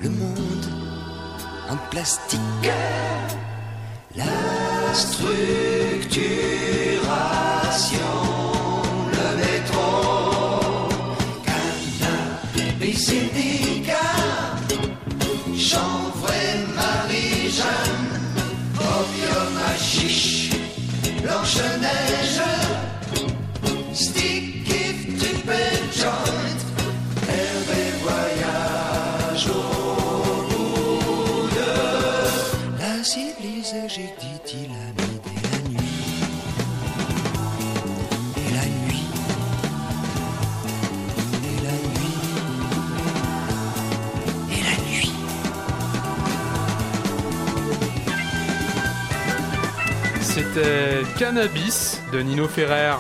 [0.02, 0.66] Le monde
[1.70, 2.40] en plastique,
[4.16, 4.24] la
[4.94, 7.49] structuration
[50.64, 52.92] C'était Cannabis de Nino Ferrer.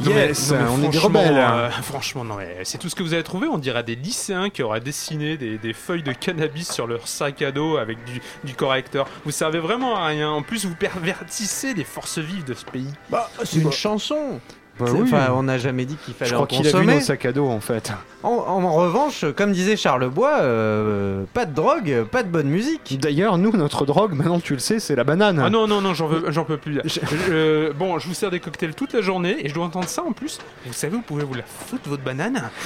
[0.00, 1.38] Non, Yes, mais- non, mais on est des franchement, rebelles.
[1.38, 3.46] euh, franchement, non, mais c'est tout ce que vous avez trouvé.
[3.48, 7.40] On dirait des lycéens qui auraient dessiné des, des feuilles de cannabis sur leur sac
[7.40, 9.08] à dos avec du, du correcteur.
[9.24, 10.28] Vous servez vraiment à rien.
[10.28, 12.90] En plus, vous pervertissez les forces vives de ce pays.
[13.08, 14.38] Bah, c'est une chanson.
[14.78, 15.10] Bah oui.
[15.34, 17.48] on n'a jamais dit qu'il fallait Je crois qu'il a vu nos sacs à dos
[17.48, 17.92] en fait.
[18.22, 22.98] En, en revanche, comme disait Charles Bois, euh, pas de drogue, pas de bonne musique.
[23.00, 25.40] D'ailleurs, nous, notre drogue, maintenant tu le sais, c'est la banane.
[25.42, 26.80] Ah non, non, non, j'en veux- j'en peux plus.
[26.84, 30.02] Je- bon, je vous sers des cocktails toute la journée et je dois entendre ça
[30.02, 30.38] en plus.
[30.66, 32.50] Vous savez, vous pouvez vous la foutre, votre banane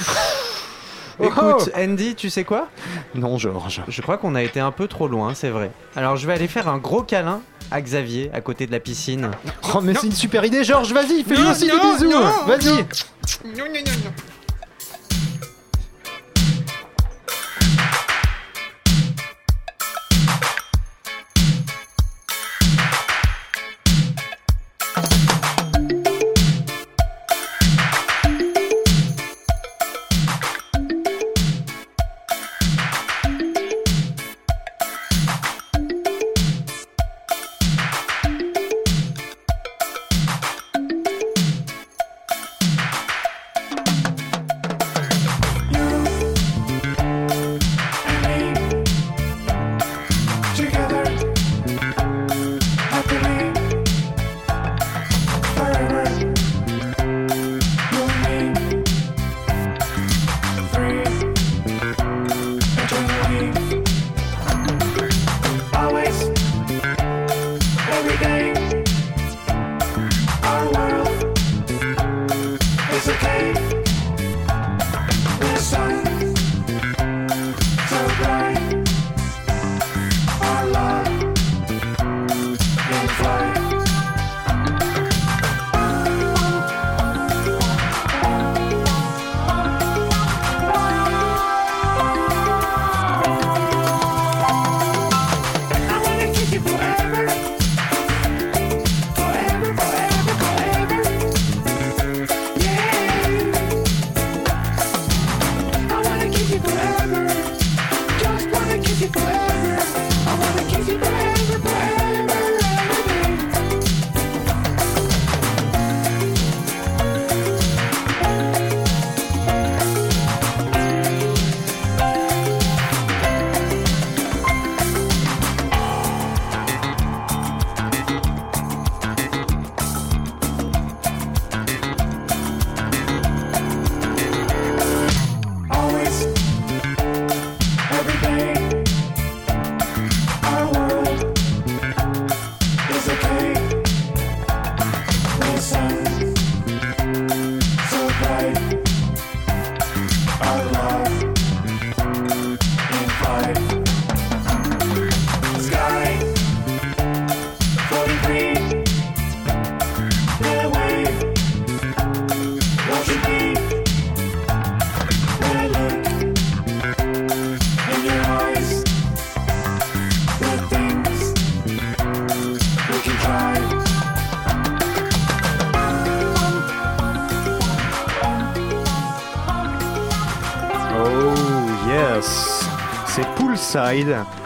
[1.19, 2.67] Écoute, Andy, tu sais quoi?
[3.15, 3.81] Non, Georges.
[3.87, 5.71] Je crois qu'on a été un peu trop loin, c'est vrai.
[5.95, 9.31] Alors je vais aller faire un gros câlin à Xavier à côté de la piscine.
[9.73, 12.11] Oh, mais c'est une super idée, Georges, vas-y, fais-lui aussi non, des bisous.
[12.11, 12.65] non, Vas-y.
[12.69, 12.75] non.
[13.45, 14.11] Non, non, non,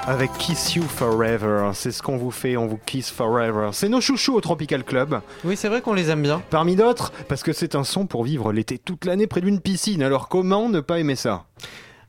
[0.07, 1.69] Avec Kiss You Forever.
[1.75, 3.69] C'est ce qu'on vous fait, on vous kiss forever.
[3.73, 5.21] C'est nos chouchous au Tropical Club.
[5.43, 6.41] Oui, c'est vrai qu'on les aime bien.
[6.49, 10.01] Parmi d'autres, parce que c'est un son pour vivre l'été toute l'année près d'une piscine.
[10.01, 11.43] Alors comment ne pas aimer ça?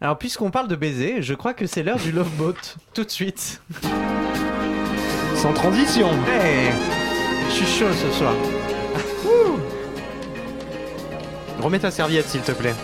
[0.00, 2.54] Alors puisqu'on parle de baiser, je crois que c'est l'heure du Love Boat.
[2.94, 3.60] Tout de suite.
[5.34, 6.08] Sans transition.
[6.26, 6.72] Hey,
[7.50, 8.32] je suis chaud ce soir.
[11.60, 12.74] Remets ta serviette s'il te plaît.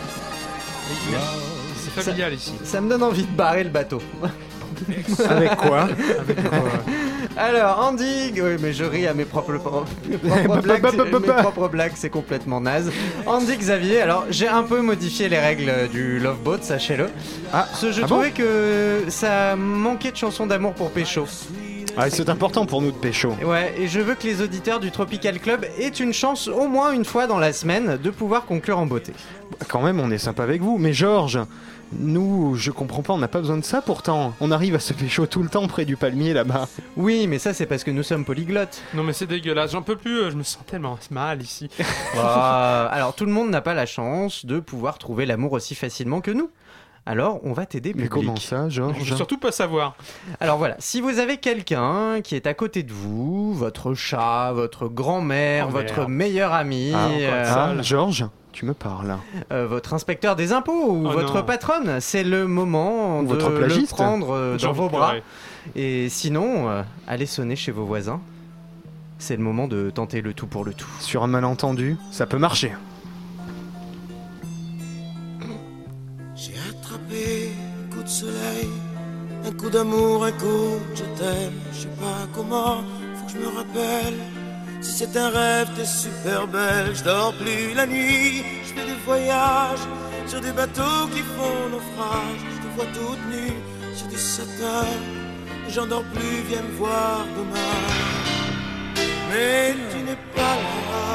[1.92, 2.52] Familial ici.
[2.64, 4.00] Ça me donne envie de barrer le bateau.
[5.28, 5.88] Avec quoi
[7.36, 9.52] Alors, Andy, oui, mais je ris à mes propres,
[10.08, 12.90] mes propres blagues, c'est- mes propres blagues, c'est complètement naze.
[13.26, 17.08] Andy Xavier, alors j'ai un peu modifié les règles du Love Boat, sachez-le.
[17.52, 21.26] Ah, je ah bon trouvais que ça manquait de chansons d'amour pour Pécho.
[21.96, 23.36] Ah, c'est important pour nous de pécho.
[23.44, 26.92] Ouais, et je veux que les auditeurs du Tropical Club aient une chance au moins
[26.92, 29.12] une fois dans la semaine de pouvoir conclure en beauté.
[29.68, 30.78] Quand même, on est sympa avec vous.
[30.78, 31.38] Mais Georges,
[31.98, 34.34] nous, je comprends pas, on n'a pas besoin de ça pourtant.
[34.40, 36.68] On arrive à se pécho tout le temps près du palmier là-bas.
[36.96, 38.82] Oui, mais ça c'est parce que nous sommes polyglottes.
[38.94, 41.68] Non mais c'est dégueulasse, j'en peux plus, euh, je me sens tellement mal ici.
[42.14, 46.20] Ah, alors tout le monde n'a pas la chance de pouvoir trouver l'amour aussi facilement
[46.20, 46.50] que nous.
[47.04, 49.96] Alors on va t'aider Mais comment ça, Je veux Georges surtout pas savoir.
[50.38, 54.86] Alors voilà, si vous avez quelqu'un qui est à côté de vous, votre chat, votre
[54.88, 57.44] grand-mère, Oh, votre meilleur ami, Ah, euh,
[57.78, 59.16] ah, Georges, tu me parles.
[59.52, 61.42] euh, votre inspecteur des impôts ou Oh, votre non.
[61.42, 65.08] patronne, c'est le moment Ou de votre le prendre euh, dans vos bras.
[65.08, 65.22] pleurer.
[65.74, 68.20] Et sinon, euh, allez sonner chez vos voisins.
[69.18, 70.88] C'est le moment de tenter le tout pour le tout.
[71.00, 72.72] Sur un malentendu, ça peut marcher.
[79.62, 81.58] Coup d'amour, un coup je t'aime.
[81.72, 82.82] Je sais pas comment,
[83.16, 84.18] faut que je me rappelle.
[84.80, 86.90] Si c'est un rêve, t'es super belle.
[86.94, 89.86] Je dors plus la nuit, je fais des voyages
[90.26, 92.42] sur des bateaux qui font naufrage.
[92.54, 93.56] Je te vois toute nue
[93.94, 94.86] sur du satin.
[95.68, 97.80] J'en dors plus, viens me voir demain.
[99.30, 101.06] Mais tu n'es pas là.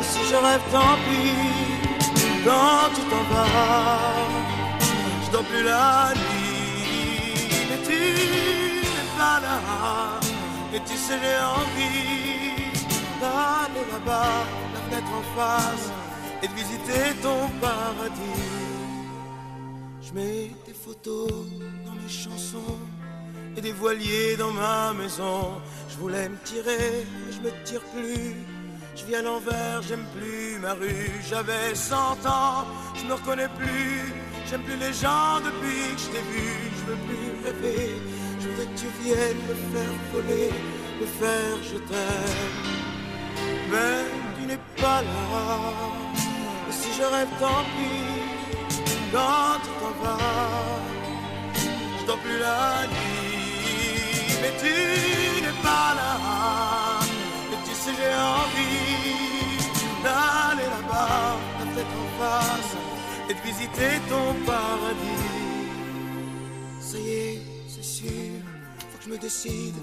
[0.00, 2.18] Et si je rêve, tant pis.
[2.44, 3.98] Quand tu t'en vas,
[5.24, 6.47] je dors plus la nuit.
[7.88, 9.58] Tu n'es pas là.
[10.74, 12.72] Et tu sais, j'ai envie
[13.20, 15.86] d'aller là-bas, la fenêtre en face,
[16.42, 18.48] et de visiter ton paradis.
[20.02, 21.30] Je mets des photos
[21.86, 22.78] dans mes chansons
[23.56, 25.60] et des voiliers dans ma maison.
[25.90, 28.34] Je voulais me tirer, mais je me tire plus.
[28.96, 31.10] Je vis à l'envers, j'aime plus ma rue.
[31.28, 32.66] J'avais 100 ans,
[32.96, 34.12] je me reconnais plus.
[34.50, 36.48] J'aime plus les gens depuis que je t'ai vu.
[36.76, 38.00] Je veux plus rêver.
[38.40, 40.50] Je voudrais que tu viennes me faire voler,
[41.00, 42.56] me faire je t'aime.
[43.70, 44.04] Mais
[44.36, 45.18] tu n'es pas là.
[46.68, 48.88] Et si je rêve, tant pis.
[49.12, 50.18] Quand tu t'en vas,
[52.00, 54.38] je dors plus la nuit.
[54.40, 54.74] Mais tu
[55.44, 56.12] n'es pas là.
[57.52, 59.58] Et tu sais, j'ai envie
[60.04, 62.76] d'aller là-bas, la tête en face,
[63.28, 65.28] et de visiter ton paradis.
[66.80, 68.40] Ça y est, c'est sûr,
[68.90, 69.74] faut que je me décide.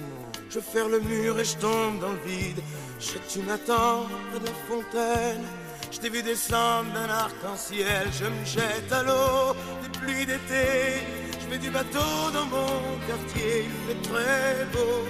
[0.50, 2.62] Je faire le mur et je tombe dans le vide.
[3.00, 5.44] Je tu m'attends près de la fontaine.
[5.92, 8.08] Je t'ai vu descendre d'un arc-en-ciel.
[8.20, 11.04] Je me jette à l'eau des pluies d'été.
[11.40, 12.74] Je fais du bateau dans mon
[13.08, 13.66] quartier.
[13.68, 15.04] Il fait très beau.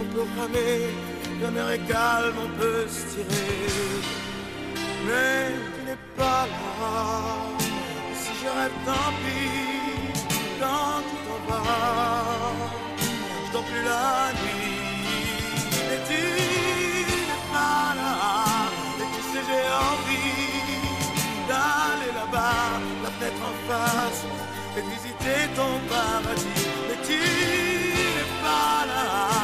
[0.00, 0.90] On peut ramer.
[1.40, 3.72] La mer est calme, on peut se tirer.
[5.06, 7.69] Mais tu n'es pas là.
[8.42, 10.30] Je rêve, tant pis.
[10.60, 12.54] Quand tu t'en vas,
[13.46, 14.78] je dors plus la nuit.
[15.88, 16.22] Mais tu
[17.28, 18.16] n'es pas là.
[19.02, 20.50] Et tu sais, j'ai envie
[21.48, 24.22] d'aller là-bas, la fenêtre en face,
[24.76, 26.66] et visiter ton paradis.
[26.88, 27.18] Mais tu
[28.16, 29.39] n'es pas là.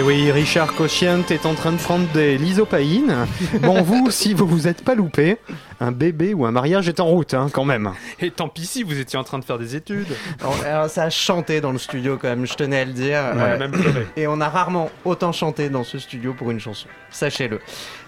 [0.00, 3.26] Et oui, Richard Cochient est en train de prendre des lysopaïnes.
[3.60, 5.36] Bon, vous, si vous vous êtes pas loupé,
[5.78, 7.92] un bébé ou un mariage est en route, hein, quand même.
[8.18, 10.16] Et tant pis si vous étiez en train de faire des études.
[10.40, 13.18] Alors, alors, ça a chanté dans le studio quand même, je tenais à le dire.
[13.34, 14.06] On a même pleuré.
[14.16, 17.60] et on a rarement autant chanté dans ce studio pour une chanson, sachez-le.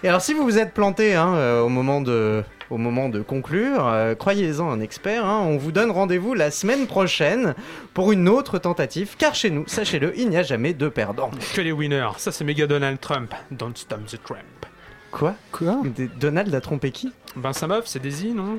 [0.03, 2.43] Et alors si vous vous êtes planté hein, euh, au, moment de,
[2.73, 6.87] au moment de conclure, euh, croyez-en un expert, hein, on vous donne rendez-vous la semaine
[6.87, 7.53] prochaine
[7.93, 11.29] pour une autre tentative, car chez nous, sachez-le, il n'y a jamais de perdant.
[11.53, 12.09] Que les winners.
[12.17, 13.33] Ça, c'est méga Donald Trump.
[13.51, 14.41] Don't stop the Trump.
[15.11, 15.35] Quoi?
[15.51, 15.81] Quoi?
[15.85, 17.11] Des- Donald a trompé qui?
[17.35, 18.57] Ben, sa meuf, c'est Daisy, non?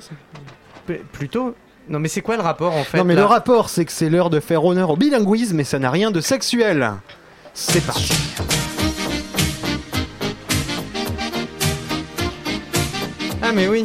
[0.87, 1.55] P- Plutôt...
[1.87, 3.21] Non mais c'est quoi le rapport en fait non, mais là?
[3.21, 6.11] le rapport, c'est que c'est l'heure de faire honneur au bilinguisme, mais ça n'a rien
[6.11, 6.93] de sexuel.
[7.53, 8.15] C'est parti.
[13.43, 13.85] Ah mais oui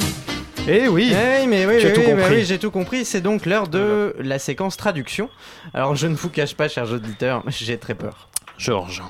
[0.71, 2.35] Eh oui Eh oui, mais oui, Tu as oui, tout oui, bah compris.
[2.35, 3.05] oui, j'ai tout compris.
[3.05, 5.29] C'est donc l'heure de la séquence traduction.
[5.73, 8.29] Alors, je ne vous cache pas, chers auditeurs, j'ai très peur.
[8.57, 9.01] Georges.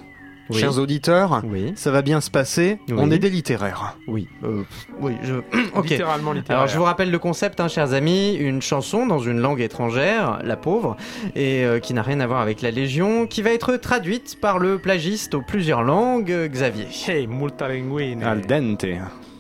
[0.51, 0.57] Oui.
[0.57, 1.73] Chers auditeurs, Oui.
[1.75, 2.79] ça va bien se passer.
[2.87, 2.95] Oui.
[2.97, 3.95] On est des littéraires.
[4.07, 4.27] Oui.
[4.43, 4.63] euh,
[4.99, 5.35] oui, je.
[5.75, 5.89] ok.
[5.89, 6.61] Littéralement littéraire.
[6.61, 8.33] Alors, je vous rappelle le concept, hein, chers amis.
[8.33, 10.97] Une chanson dans une langue étrangère, la pauvre,
[11.35, 14.57] et euh, qui n'a rien à voir avec la Légion, qui va être traduite par
[14.57, 16.87] le plagiste aux plusieurs langues, euh, Xavier.
[17.07, 18.23] Hey, multilinguine.
[18.23, 18.85] Al dente.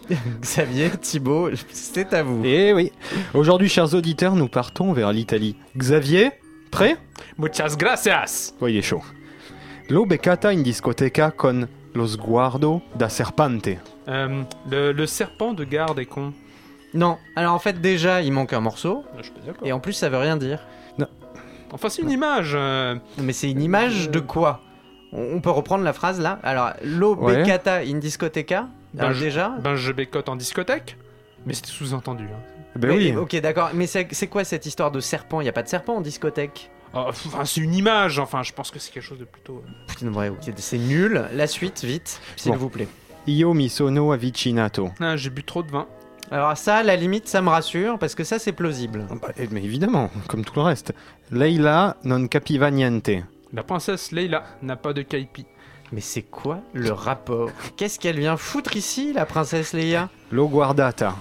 [0.41, 2.41] Xavier, Thibaut, c'est à vous.
[2.43, 2.91] Eh oui.
[3.33, 5.55] Aujourd'hui, chers auditeurs, nous partons vers l'Italie.
[5.77, 6.31] Xavier,
[6.71, 6.97] prêt?
[7.37, 8.53] Muchas gracias.
[8.61, 9.01] Oui, il est chaud.
[9.89, 13.79] L'ho beccata in discoteca con lo sguardo da serpente.
[14.07, 16.33] Euh, le, le serpent de garde est con.
[16.93, 19.67] Non, alors en fait, déjà, il manque un morceau, Ah, Je suis pas d'accord.
[19.67, 20.59] et en plus, ça veut rien dire.
[21.71, 22.53] Enfin, c'est une image.
[22.55, 24.61] euh, Mais c'est une image de quoi?
[25.13, 26.39] On on peut reprendre la phrase là?
[26.41, 27.35] Alors, lo Ouais.
[27.43, 30.97] beccata in discoteca Ben, Alors je- déjà Ben, je bécote en discothèque.
[31.45, 32.25] Mais c'était sous-entendu.
[32.25, 32.39] hein.
[32.75, 33.15] Ben Mais- oui.
[33.15, 33.69] Ok, d'accord.
[33.73, 35.41] Mais c'est quoi cette histoire de serpent?
[35.41, 36.69] Il n'y a pas de serpent en discothèque?
[36.93, 38.19] Oh, Enfin, c'est une image.
[38.19, 39.63] Enfin, je pense que c'est quelque chose de plutôt.
[39.65, 41.23] euh, Putain, ouais, ok, c'est nul.
[41.33, 42.57] La suite, vite, s'il Bon.
[42.57, 42.87] vous plaît.
[43.27, 44.89] Io mi sono avvicinato.
[44.99, 45.87] Ah, j'ai bu trop de vin.
[46.31, 49.05] Alors ça, à la limite, ça me rassure, parce que ça, c'est plausible.
[49.21, 50.93] Bah, eh, mais évidemment, comme tout le reste.
[51.31, 53.09] Leila non capiva niente.
[53.53, 55.45] La princesse Leila n'a pas de kaipi.
[55.91, 57.49] Mais c'est quoi le rapport?
[57.77, 60.09] Qu'est-ce qu'elle vient foutre ici, la princesse Leia?
[60.31, 61.15] Lo guardata.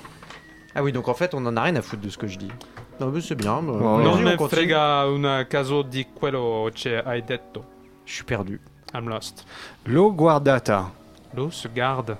[0.74, 2.36] Ah oui, donc en fait, on en a rien à foutre de ce que je
[2.38, 2.50] dis.
[3.00, 3.62] Non, mais c'est bien.
[3.62, 4.62] Non on me continue.
[4.62, 7.64] frega una caso di quello che hai detto.
[8.04, 8.60] Je suis perdu.
[8.94, 9.44] I'm lost.
[9.86, 10.90] Lo guardata.
[11.34, 12.16] L'eau se garde.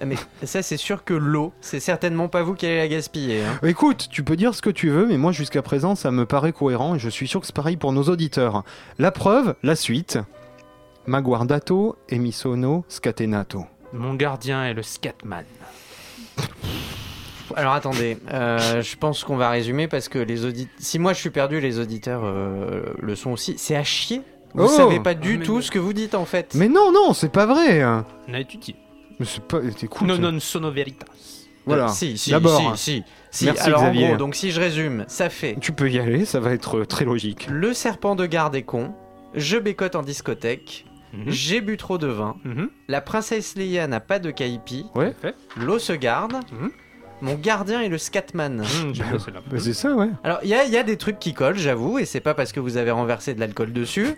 [0.00, 3.42] Ah, Mais ça, c'est sûr que l'eau, c'est certainement pas vous qui allez la gaspiller.
[3.44, 3.58] hein.
[3.62, 6.52] Écoute, tu peux dire ce que tu veux, mais moi jusqu'à présent ça me paraît
[6.52, 8.62] cohérent et je suis sûr que c'est pareil pour nos auditeurs.
[8.98, 10.18] La preuve, la suite.
[11.06, 13.68] Ma guardato e mi sono scatenato.
[13.92, 15.44] Mon gardien est le scatman.
[17.54, 20.74] Alors attendez, euh, je pense qu'on va résumer parce que les auditeurs.
[20.78, 23.54] Si moi je suis perdu, les auditeurs euh, le sont aussi.
[23.56, 24.22] C'est à chier.
[24.54, 26.54] Vous Oh savez pas du Mais- tout ce que vous dites en fait.
[26.54, 27.82] Mais non, non, c'est pas vrai.
[27.82, 28.04] hein.
[28.28, 28.74] On a étudié.
[29.20, 29.60] Mais c'est pas.
[29.82, 30.06] Écoute.
[30.08, 31.06] Non, non, sono veritas.
[31.66, 31.88] Voilà.
[31.88, 32.76] Si, si, D'abord.
[32.76, 33.04] si, si.
[33.30, 33.44] si.
[33.46, 34.04] Merci, Alors Xavier.
[34.04, 36.78] en gros, donc si je résume, ça fait Tu peux y aller, ça va être
[36.78, 37.46] euh, très logique.
[37.50, 38.92] le serpent de garde est con,
[39.34, 41.24] je bécote en discothèque, Mhm.
[41.28, 42.68] j'ai bu trop de vin, Mhm.
[42.88, 44.32] la princesse Leia n'a pas de
[44.94, 45.14] Ouais.
[45.20, 45.34] Fait.
[45.56, 46.70] l'eau se garde, Mhm.
[47.22, 48.58] mon gardien est le scatman.
[48.58, 48.92] Mmh.
[49.50, 50.10] Bah, c'est ça, ouais.
[50.24, 52.34] Alors, il y a, il y a des trucs qui collent, j'avoue, et c'est pas
[52.34, 54.08] parce que vous avez renversé de l'alcool dessus.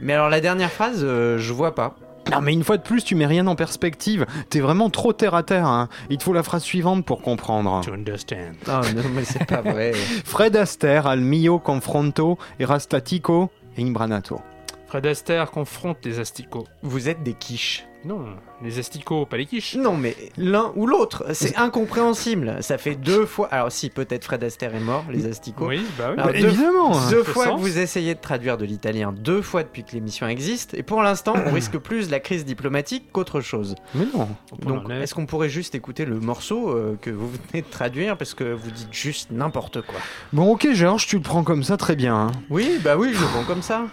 [0.00, 1.96] Mais alors, la dernière phrase, euh, je vois pas.
[2.32, 4.26] Non, mais une fois de plus, tu mets rien en perspective.
[4.50, 5.66] T'es vraiment trop terre à terre.
[5.66, 5.88] hein.
[6.10, 7.82] Il te faut la phrase suivante pour comprendre.
[7.84, 8.54] To understand.
[8.66, 9.92] Oh non, mais c'est pas vrai.
[10.24, 14.40] Fred Astaire al mio confronto era statico e imbranato.
[14.86, 16.66] Fred Astaire confronte les asticots.
[16.82, 17.86] Vous êtes des quiches.
[18.06, 18.20] Non,
[18.62, 19.74] les asticots, pas les quiches.
[19.76, 22.56] Non, mais l'un ou l'autre, c'est incompréhensible.
[22.60, 23.48] Ça fait deux fois.
[23.50, 25.66] Alors, si, peut-être Fred Astaire est mort, les asticots.
[25.68, 26.20] Oui, bah oui.
[26.20, 26.92] Alors, Bah, deux, évidemment.
[27.10, 30.26] deux fait fois que vous essayez de traduire de l'italien, deux fois depuis que l'émission
[30.28, 33.74] existe, et pour l'instant, on risque plus la crise diplomatique qu'autre chose.
[33.94, 34.28] Mais non.
[34.62, 38.34] Donc, est-ce qu'on pourrait juste écouter le morceau euh, que vous venez de traduire parce
[38.34, 39.98] que vous dites juste n'importe quoi?
[40.32, 42.14] Bon, ok, Georges, tu le prends comme ça, très bien.
[42.14, 42.32] hein.
[42.50, 43.86] Oui, bah oui, je le prends comme ça.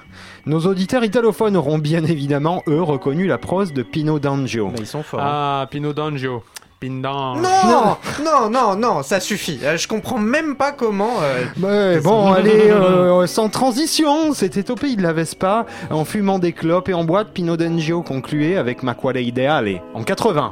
[0.45, 4.68] Nos auditeurs italophones auront bien évidemment, eux, reconnu la prose de Pino D'Angio.
[4.74, 5.22] Mais ils sont forts.
[5.24, 6.43] Ah, Pino D'Angio.
[6.82, 7.38] Pindan.
[7.38, 7.95] Non,
[8.26, 9.60] non, non, non, ça suffit.
[9.64, 11.14] Euh, je comprends même pas comment.
[11.22, 16.39] euh, Ouais, bon, allez, euh, sans transition, c'était au pays de la Vespa, en fumant
[16.39, 20.51] des clopes et en boîte, Pino D'Angio concluait avec Ma quale ideale, en 80.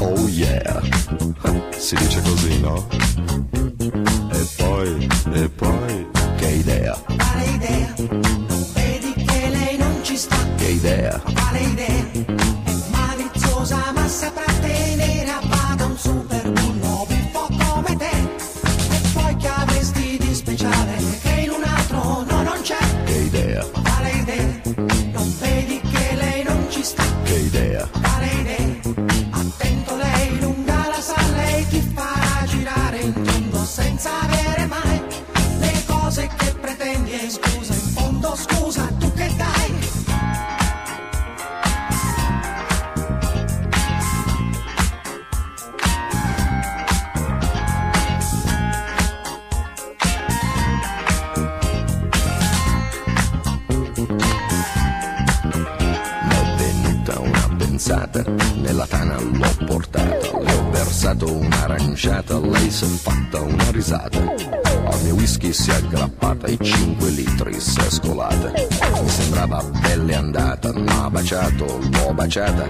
[0.00, 0.80] Oh yeah,
[1.76, 2.86] si dice così, no?
[4.30, 7.94] E poi, e poi, che idea, Quale idea?
[8.74, 10.36] Vedi che lei non ci sta?
[10.56, 12.47] che idea, Quale idea?
[62.78, 64.18] Un'aranciata, lei si è fatta una risata.
[64.90, 68.52] Al mio whisky si è aggrappata e 5 litri si è scolata.
[68.52, 72.68] Mi sembrava pelle andata, m'ha baciato, l'ho baciata.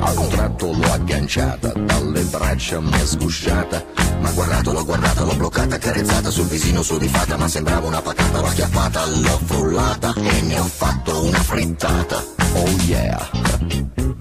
[0.00, 3.84] A un tratto l'ho agganciata, dalle braccia mi è sgusciata.
[4.20, 8.46] Ma guardato, l'ho guardata, l'ho bloccata, carezzata sul visino sudifata, ma sembrava una patata, l'ho
[8.46, 12.22] acchiappata, l'ho frullata e ne ho fatto una frittata.
[12.52, 13.30] Oh yeah,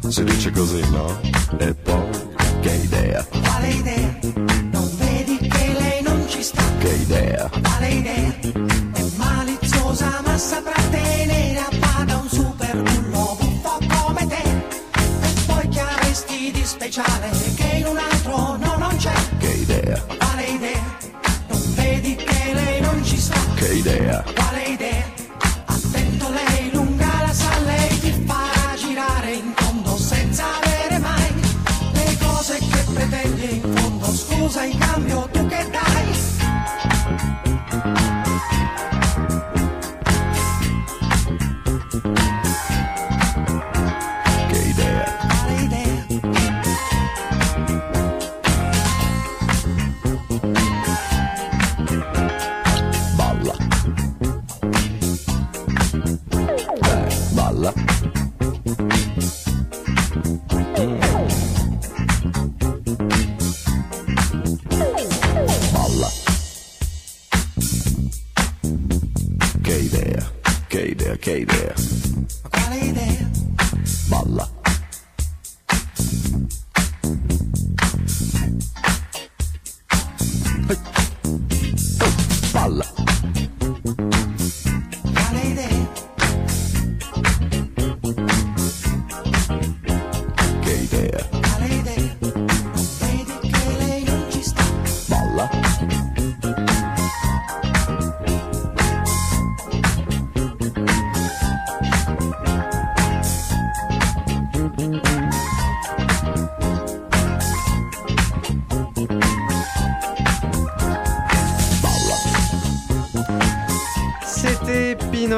[0.07, 1.19] si dice così, no?
[1.57, 2.09] E poi,
[2.61, 4.18] che idea, Quale idea?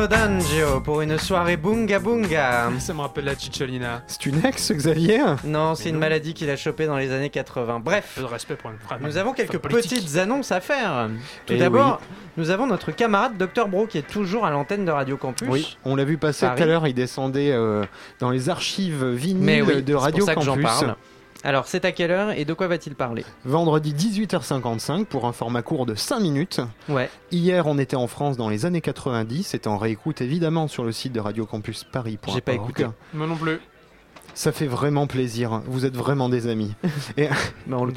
[0.08, 2.70] D'Angio pour une soirée bunga bunga.
[2.80, 4.04] Ça me rappelle la Cicciolina.
[4.08, 7.80] C'est une ex, Xavier Non, c'est une maladie qu'il a chopée dans les années 80.
[7.84, 9.00] Bref, Peu de respect pour une femme.
[9.02, 10.00] nous avons quelques politique.
[10.04, 11.10] petites annonces à faire.
[11.46, 12.02] Tout Eh d'abord,
[12.38, 15.48] nous avons notre camarade Dr Bro qui est toujours à l'antenne de Radio Campus.
[15.50, 16.58] Oui, on l'a vu passer Paris.
[16.58, 17.84] tout à l'heure, il descendait euh,
[18.20, 20.66] dans les archives vinyles oui, de c'est Radio pour ça que j'en Campus.
[20.66, 20.96] parle.
[21.44, 23.26] Alors, c'est à quelle heure et de quoi va-t-il parler?
[23.46, 26.62] Vendredi 18h55 pour un format court de 5 minutes.
[26.88, 27.10] Ouais.
[27.32, 29.48] Hier, on était en France dans les années 90.
[29.48, 32.20] C'est en réécoute évidemment sur le site de Radio Campus Paris.
[32.32, 32.86] J'ai pas écouté.
[33.14, 33.60] Moi non plus.
[34.34, 35.62] Ça fait vraiment plaisir.
[35.66, 36.74] Vous êtes vraiment des amis.
[37.18, 37.28] Et
[37.68, 37.94] Mais on le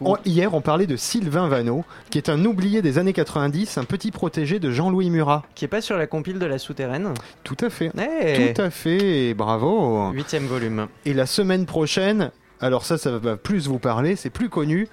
[0.00, 3.84] on hier, on parlait de Sylvain Vanneau, qui est un oublié des années 90, un
[3.84, 5.44] petit protégé de Jean-Louis Murat.
[5.54, 7.14] Qui est pas sur la compile de la souterraine?
[7.44, 7.92] Tout à fait.
[7.96, 10.10] Eh Tout à fait, et bravo.
[10.10, 10.88] Huitième volume.
[11.04, 14.88] Et la semaine prochaine, alors ça, ça va plus vous parler, c'est plus connu.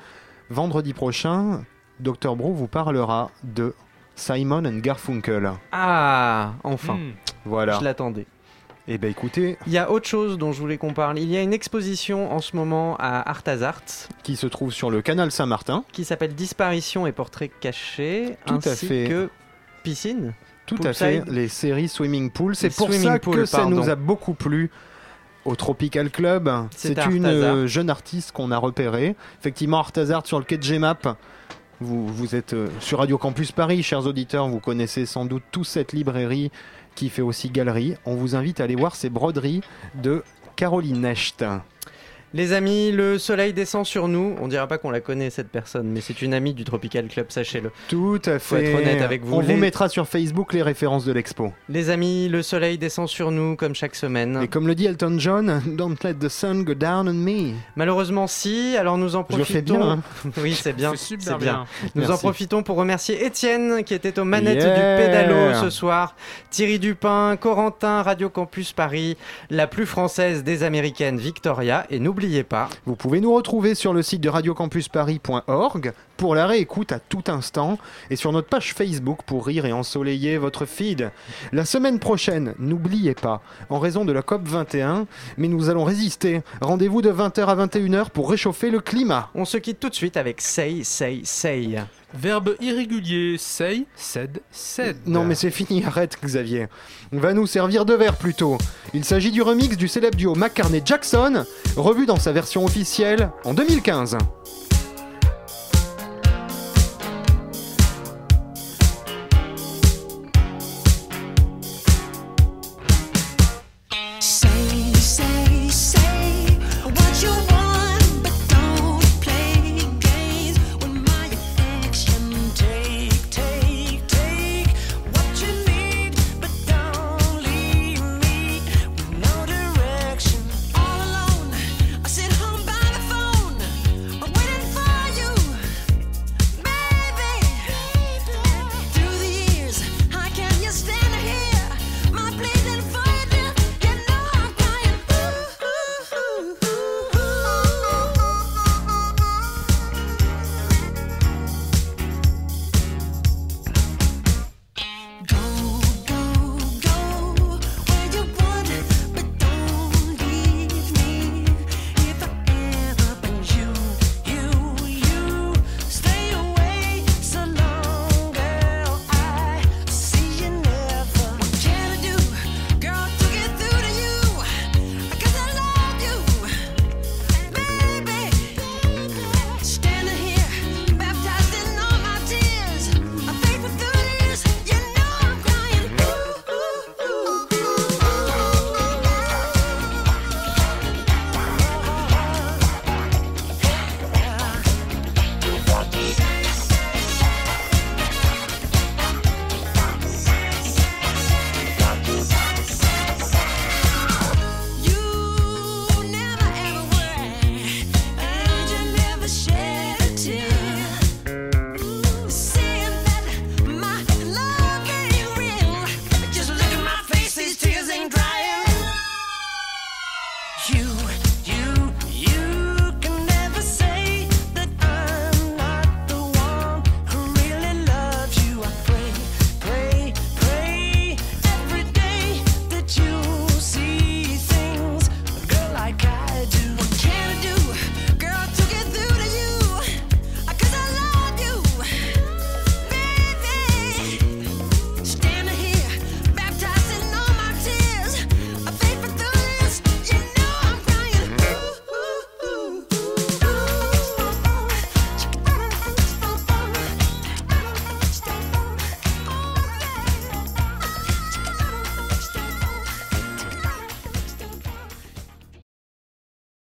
[0.50, 1.64] Vendredi prochain,
[2.00, 3.74] Dr Bro vous parlera de
[4.16, 5.52] Simon and Garfunkel.
[5.72, 6.96] Ah, enfin.
[6.96, 7.12] Hmm.
[7.46, 7.80] Voilà.
[7.80, 8.28] Je l'attendais.
[8.88, 11.18] Eh ben écoutez, Il y a autre chose dont je voulais qu'on parle.
[11.18, 13.82] Il y a une exposition en ce moment à Artazart
[14.22, 15.84] qui se trouve sur le canal Saint-Martin.
[15.92, 19.06] qui s'appelle Disparition et portraits cachés, Tout à ainsi fait.
[19.10, 19.30] que
[19.82, 20.34] Piscine.
[20.68, 22.56] Tout à fait, les séries Swimming Pool.
[22.56, 24.70] C'est pour swimming ça pool, que ça nous a beaucoup plu
[25.46, 26.52] au Tropical Club.
[26.76, 29.16] C'est une euh, jeune artiste qu'on a repérée.
[29.40, 31.18] Effectivement, Artazart sur le quai de Gmap.
[31.82, 34.48] Vous, vous êtes euh, sur Radio Campus Paris, chers auditeurs.
[34.48, 36.52] Vous connaissez sans doute toute cette librairie
[36.96, 37.96] qui fait aussi galerie.
[38.06, 39.62] On vous invite à aller voir ces broderies
[40.02, 40.24] de
[40.56, 41.44] Caroline Necht.
[42.36, 44.36] Les amis, le soleil descend sur nous.
[44.42, 47.28] On dira pas qu'on la connaît cette personne, mais c'est une amie du Tropical Club,
[47.30, 47.72] sachez-le.
[47.88, 48.66] Tout à Faut fait.
[48.66, 49.36] être honnête avec vous.
[49.36, 51.54] On Les- vous mettra sur Facebook les références de l'expo.
[51.70, 54.42] Les amis, le soleil descend sur nous comme chaque semaine.
[54.44, 57.54] Et comme le dit Elton John, Don't let the sun go down on me.
[57.78, 58.76] Malheureusement, si.
[58.78, 59.54] Alors nous en Je le profitons.
[59.54, 60.02] fais bien, hein.
[60.42, 60.92] oui, c'est bien.
[60.98, 61.38] C'est bien.
[61.38, 61.66] bien.
[61.96, 64.98] Nous en profitons pour remercier Étienne qui était aux manettes Yeah.
[64.98, 66.16] du pédalo ce soir,
[66.50, 69.16] Thierry Dupin, Corentin, Radio Campus Paris,
[69.50, 71.86] la plus française des américaines Victoria.
[71.90, 76.92] Et n'oubliez pas, Vous pouvez nous retrouver sur le site de radiocampusparis.org pour la réécoute
[76.92, 77.78] à tout instant
[78.10, 81.12] et sur notre page Facebook pour rire et ensoleiller votre feed.
[81.52, 85.06] La semaine prochaine, n'oubliez pas, en raison de la COP 21,
[85.38, 86.42] mais nous allons résister.
[86.62, 89.30] Rendez-vous de 20h à 21h pour réchauffer le climat.
[89.36, 91.78] on se quitte tout de suite avec Say, Say, Say.
[92.18, 94.98] Verbe irrégulier, say, said, said.
[95.06, 96.68] Non mais c'est fini, arrête Xavier.
[97.12, 98.58] On va nous servir de verre plutôt.
[98.94, 101.46] Il s'agit du remix du célèbre duo McCartney-Jackson,
[101.76, 104.18] revu dans sa version officielle en 2015.